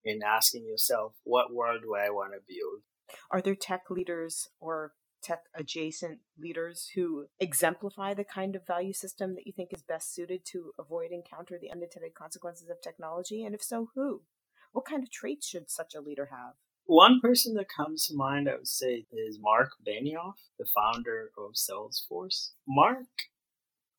[0.05, 2.83] and asking yourself, what world do I want to build?
[3.31, 4.93] Are there tech leaders or
[5.25, 10.15] tech adjacent leaders who exemplify the kind of value system that you think is best
[10.15, 13.45] suited to avoid and counter the unintended consequences of technology?
[13.45, 14.23] And if so, who?
[14.73, 16.55] What kind of traits should such a leader have?
[16.87, 21.55] One person that comes to mind, I would say, is Marc Benioff, the founder of
[21.55, 22.51] Salesforce.
[22.69, 23.07] Marc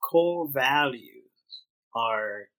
[0.02, 1.64] core values
[1.96, 2.50] are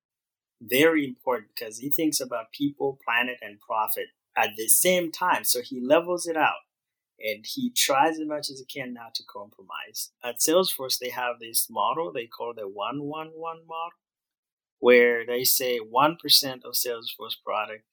[0.60, 4.06] very important because he thinks about people, planet, and profit
[4.36, 5.44] at the same time.
[5.44, 6.65] So he levels it out
[7.18, 10.10] and he tries as much as he can not to compromise.
[10.22, 13.90] At Salesforce, they have this model they call the 111 model,
[14.78, 16.16] where they say 1%
[16.64, 17.84] of Salesforce product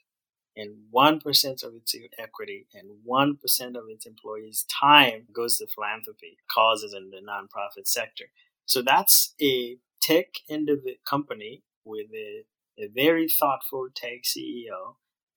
[0.56, 6.94] and 1% of its equity and 1% of its employees' time goes to philanthropy causes
[6.94, 8.26] in the nonprofit sector.
[8.66, 12.46] So that's a tech indiv- company with a,
[12.78, 14.96] a very thoughtful tech CEO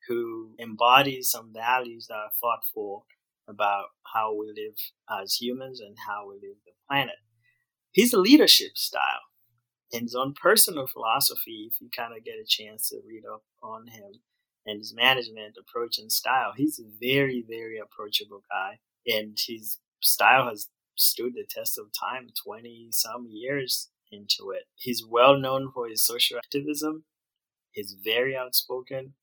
[0.08, 3.06] who embodies some values that are thoughtful
[3.48, 4.74] about how we live
[5.22, 7.16] as humans and how we live the planet.
[7.92, 9.20] His leadership style
[9.92, 13.42] and his own personal philosophy, if you kind of get a chance to read up
[13.62, 14.20] on him
[14.66, 18.78] and his management approach and style, he's a very, very approachable guy.
[19.06, 24.64] And his style has stood the test of time 20 some years into it.
[24.74, 27.04] He's well known for his social activism.
[27.70, 29.14] He's very outspoken.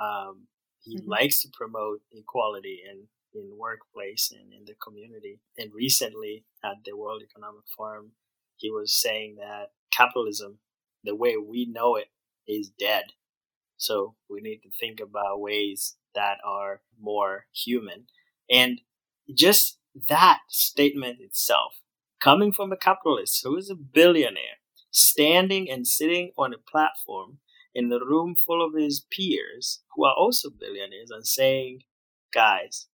[0.00, 0.48] Um,
[0.82, 1.10] he mm-hmm.
[1.10, 5.40] likes to promote equality and in workplace and in the community.
[5.56, 8.12] And recently at the World Economic Forum,
[8.56, 10.58] he was saying that capitalism,
[11.04, 12.08] the way we know it,
[12.46, 13.04] is dead.
[13.76, 18.06] So we need to think about ways that are more human.
[18.50, 18.80] And
[19.32, 19.78] just
[20.08, 21.80] that statement itself,
[22.20, 24.58] coming from a capitalist who is a billionaire,
[24.90, 27.38] standing and sitting on a platform
[27.74, 31.82] in a room full of his peers who are also billionaires and saying,
[32.34, 32.88] guys,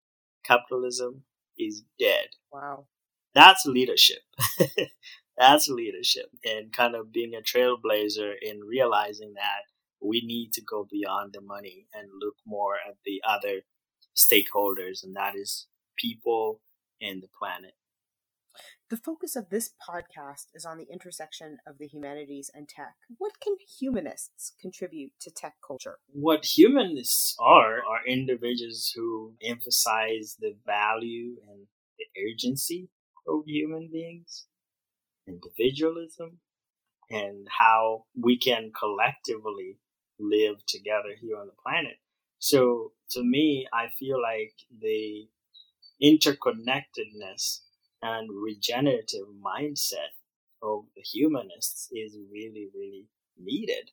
[0.47, 1.22] capitalism
[1.59, 2.28] is dead.
[2.53, 2.86] Wow.
[3.34, 4.20] That's leadership.
[5.38, 9.64] That's leadership and kind of being a trailblazer in realizing that
[10.01, 13.61] we need to go beyond the money and look more at the other
[14.16, 15.66] stakeholders, and that is
[15.99, 16.61] people
[17.01, 17.74] and the planet.
[18.89, 22.95] The focus of this podcast is on the intersection of the humanities and tech.
[23.18, 25.99] What can humanists contribute to tech culture?
[26.12, 31.66] What humanists are are individuals who emphasize the value and
[31.99, 32.89] the urgency
[33.26, 34.47] of human beings,
[35.26, 36.39] individualism,
[37.11, 39.78] and how we can collectively
[40.20, 41.97] live together here on the planet.
[42.39, 45.28] So to me, I feel like the
[46.01, 47.62] interconnectedness
[48.07, 50.14] and regenerative mindset
[50.62, 53.07] of the humanists is really, really
[53.38, 53.90] needed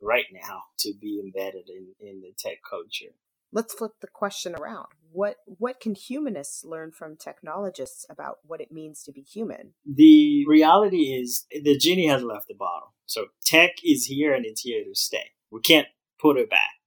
[0.00, 3.14] right now to be embedded in, in the tech culture.
[3.52, 4.86] let's flip the question around.
[5.12, 9.74] What what can humanists learn from technologists about what it means to be human?
[9.84, 12.94] The reality is the genie has left the bottle.
[13.06, 15.32] So tech is here and it's here to stay.
[15.50, 15.88] We can't
[16.20, 16.79] put it back.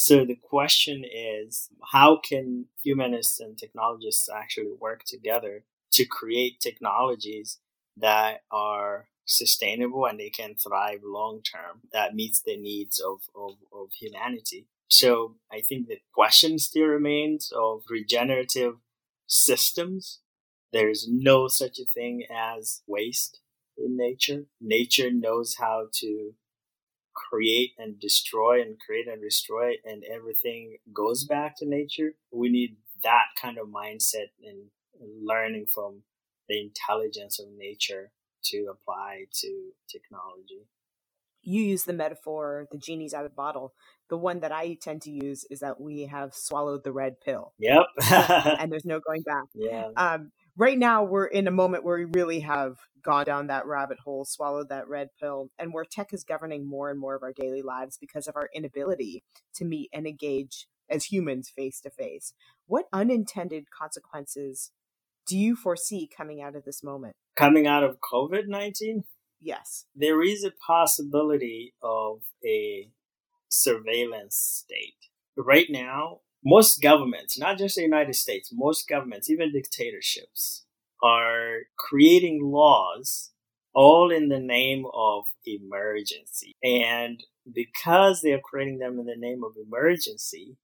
[0.00, 7.58] So the question is how can humanists and technologists actually work together to create technologies
[7.96, 13.56] that are sustainable and they can thrive long term that meets the needs of, of,
[13.72, 14.68] of humanity.
[14.86, 18.74] So I think the question still remains of regenerative
[19.26, 20.20] systems.
[20.72, 23.40] There's no such a thing as waste
[23.76, 24.44] in nature.
[24.60, 26.34] Nature knows how to
[27.30, 32.12] create and destroy and create and destroy and everything goes back to nature.
[32.30, 34.66] We need that kind of mindset and
[35.22, 36.02] learning from
[36.48, 38.10] the intelligence of nature
[38.44, 40.66] to apply to technology.
[41.42, 43.74] You use the metaphor, the genie's out of the bottle.
[44.10, 47.52] The one that I tend to use is that we have swallowed the red pill.
[47.58, 47.86] Yep.
[48.10, 49.44] and there's no going back.
[49.54, 49.88] Yeah.
[49.96, 53.98] Um, right now, we're in a moment where we really have gone down that rabbit
[54.04, 57.32] hole, swallowed that red pill, and where tech is governing more and more of our
[57.32, 59.22] daily lives because of our inability
[59.54, 62.34] to meet and engage as humans face to face.
[62.66, 64.72] What unintended consequences
[65.26, 67.14] do you foresee coming out of this moment?
[67.36, 69.04] Coming out of COVID 19?
[69.40, 69.86] Yes.
[69.94, 72.88] There is a possibility of a
[73.48, 74.94] surveillance state.
[75.36, 80.64] Right now, most governments, not just the United States, most governments, even dictatorships,
[81.02, 83.32] are creating laws
[83.74, 86.56] all in the name of emergency.
[86.62, 87.22] And
[87.54, 90.56] because they are creating them in the name of emergency,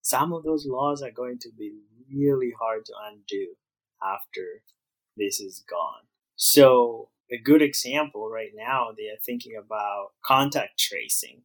[0.00, 1.72] some of those laws are going to be
[2.14, 3.54] really hard to undo
[4.00, 4.62] after
[5.16, 6.06] this is gone.
[6.36, 11.42] So a good example right now, they are thinking about contact tracing.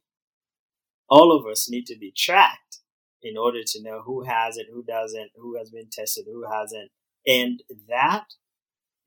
[1.08, 2.78] All of us need to be tracked
[3.22, 6.90] in order to know who has it, who doesn't, who has been tested, who hasn't.
[7.26, 8.26] And that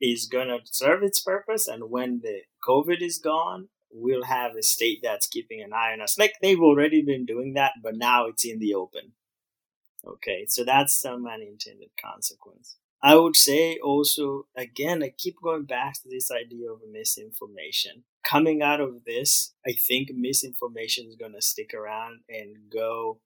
[0.01, 1.67] is going to serve its purpose.
[1.67, 6.01] And when the COVID is gone, we'll have a state that's keeping an eye on
[6.01, 6.17] us.
[6.17, 9.13] Like they've already been doing that, but now it's in the open.
[10.05, 12.77] Okay, so that's some unintended consequence.
[13.03, 18.03] I would say also, again, I keep going back to this idea of misinformation.
[18.23, 23.19] Coming out of this, I think misinformation is going to stick around and go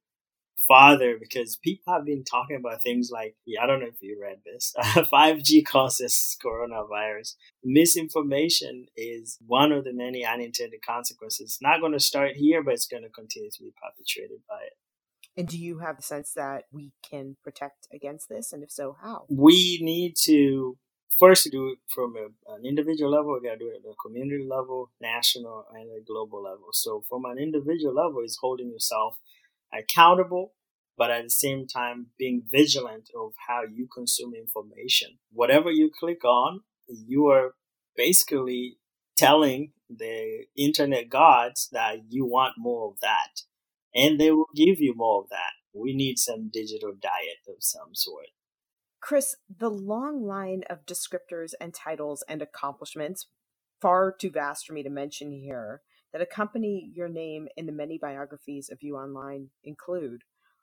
[0.67, 4.19] farther because people have been talking about things like, yeah, I don't know if you
[4.21, 7.35] read this, 5G causes coronavirus.
[7.63, 11.41] Misinformation is one of the many unintended consequences.
[11.41, 14.59] It's not going to start here, but it's going to continue to be perpetrated by
[14.65, 14.73] it.
[15.37, 18.53] And do you have the sense that we can protect against this?
[18.53, 19.25] And if so, how?
[19.29, 20.77] We need to
[21.19, 23.33] first do it from a, an individual level.
[23.33, 26.67] We got to do it at a community level, national, and a global level.
[26.71, 29.17] So, from an individual level, is holding yourself
[29.73, 30.53] accountable,
[30.97, 35.17] but at the same time being vigilant of how you consume information.
[35.31, 37.55] Whatever you click on, you are
[37.95, 38.77] basically
[39.17, 43.41] telling the internet gods that you want more of that
[43.95, 45.53] and they will give you more of that.
[45.73, 48.27] We need some digital diet of some sort.
[49.01, 53.27] Chris, the long line of descriptors and titles and accomplishments,
[53.81, 55.81] far too vast for me to mention here,
[56.11, 60.21] that accompany your name in the many biographies of you online include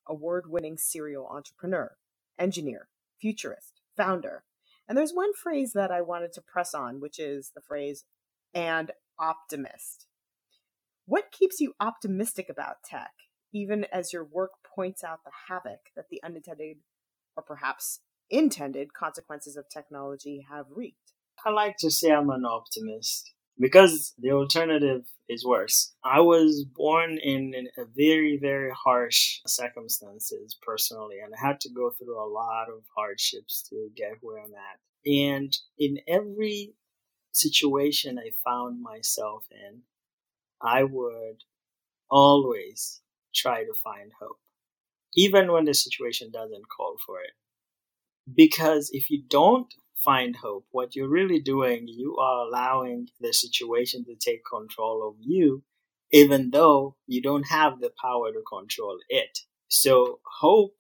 [0.09, 1.97] award winning serial entrepreneur,
[2.39, 2.89] engineer,
[3.21, 4.45] futurist, founder.
[4.89, 8.05] And there's one phrase that I wanted to press on, which is the phrase
[8.55, 10.07] and optimist.
[11.07, 13.13] What keeps you optimistic about tech,
[13.53, 16.79] even as your work points out the havoc that the unintended
[17.37, 18.01] or perhaps
[18.31, 21.13] intended consequences of technology have wreaked?
[21.45, 25.95] I like to say I'm an optimist because the alternative is worse.
[26.05, 31.91] I was born in a very, very harsh circumstances personally, and I had to go
[31.91, 34.81] through a lot of hardships to get where I'm at.
[35.05, 36.75] And in every
[37.33, 39.83] situation I found myself in,
[40.61, 41.43] I would
[42.11, 43.01] always
[43.35, 44.39] try to find hope,
[45.15, 47.33] even when the situation doesn't call for it.
[48.33, 49.73] Because if you don't
[50.03, 55.17] find hope, what you're really doing, you are allowing the situation to take control of
[55.21, 55.63] you,
[56.11, 59.41] even though you don't have the power to control it.
[59.69, 60.75] So, hope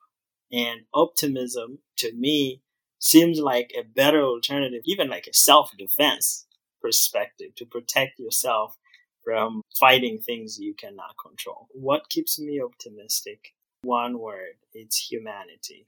[0.51, 2.63] and optimism to me
[2.99, 6.47] seems like a better alternative, even like a self defense
[6.81, 8.77] perspective to protect yourself
[9.25, 11.69] from fighting things you cannot control.
[11.71, 13.55] What keeps me optimistic?
[13.83, 15.87] One word it's humanity.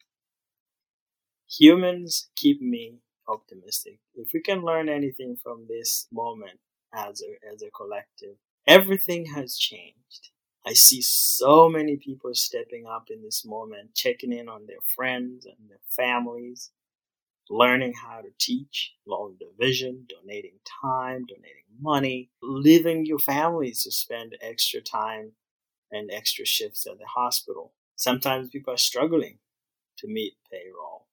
[1.59, 3.99] Humans keep me optimistic.
[4.15, 6.61] If we can learn anything from this moment
[6.95, 10.31] as a, as a collective, everything has changed.
[10.67, 15.45] I see so many people stepping up in this moment, checking in on their friends
[15.45, 16.71] and their families,
[17.51, 24.37] learning how to teach, long division, donating time, donating money, leaving your families to spend
[24.41, 25.33] extra time
[25.91, 27.75] and extra shifts at the hospital.
[27.97, 29.39] Sometimes people are struggling
[29.99, 31.07] to meet payroll,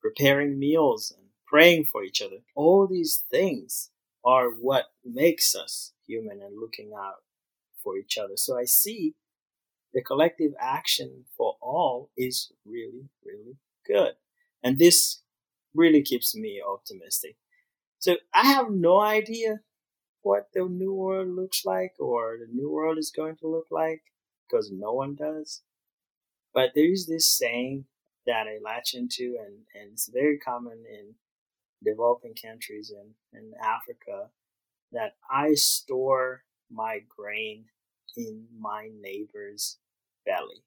[0.00, 1.14] preparing meals
[1.52, 2.38] praying for each other.
[2.54, 3.90] All these things
[4.24, 7.16] are what makes us human and looking out
[7.84, 8.36] for each other.
[8.36, 9.14] So I see
[9.92, 14.14] the collective action for all is really, really good.
[14.62, 15.20] And this
[15.74, 17.36] really keeps me optimistic.
[17.98, 19.60] So I have no idea
[20.22, 24.02] what the new world looks like or the new world is going to look like
[24.48, 25.60] because no one does.
[26.54, 27.84] But there is this saying
[28.26, 31.14] that I latch into and, and it's very common in
[31.84, 34.30] developing countries and in Africa
[34.92, 37.66] that I store my grain
[38.16, 39.78] in my neighbor's
[40.24, 40.64] belly.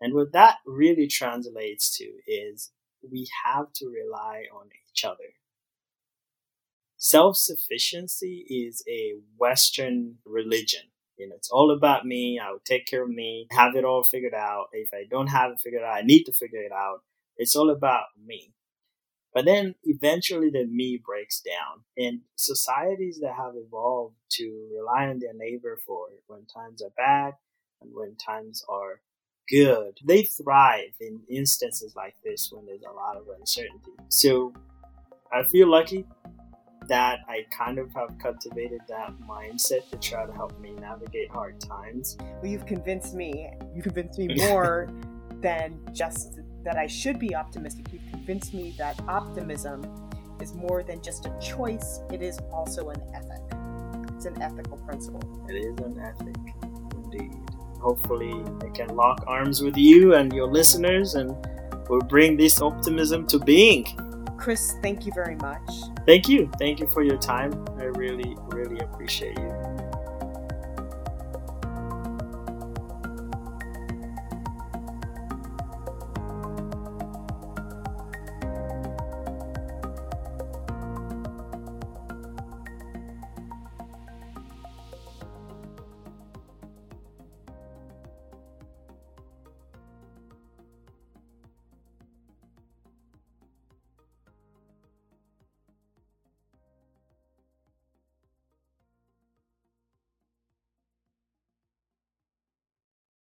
[0.00, 2.70] And what that really translates to is
[3.02, 5.34] we have to rely on each other.
[6.96, 10.82] Self sufficiency is a Western religion.
[11.16, 12.40] You know, it's all about me.
[12.42, 14.66] I will take care of me, have it all figured out.
[14.72, 17.00] If I don't have it figured out, I need to figure it out.
[17.36, 18.52] It's all about me.
[19.38, 21.84] But then eventually the me breaks down.
[21.96, 27.34] And societies that have evolved to rely on their neighbor for when times are bad
[27.80, 29.00] and when times are
[29.48, 33.92] good, they thrive in instances like this when there's a lot of uncertainty.
[34.08, 34.52] So
[35.32, 36.04] I feel lucky
[36.88, 41.60] that I kind of have cultivated that mindset to try to help me navigate hard
[41.60, 42.16] times.
[42.42, 43.52] Well, you've convinced me.
[43.72, 44.90] You convinced me more
[45.40, 47.86] than just that I should be optimistic.
[47.92, 49.82] You've convinced me that optimism
[50.42, 53.40] is more than just a choice, it is also an ethic.
[54.14, 55.22] It's an ethical principle.
[55.48, 56.36] It is an ethic,
[56.92, 57.40] indeed.
[57.80, 61.34] Hopefully, I can lock arms with you and your listeners and
[61.88, 63.86] we'll bring this optimism to being.
[64.36, 65.70] Chris, thank you very much.
[66.04, 66.50] Thank you.
[66.58, 67.54] Thank you for your time.
[67.78, 69.57] I really, really appreciate you.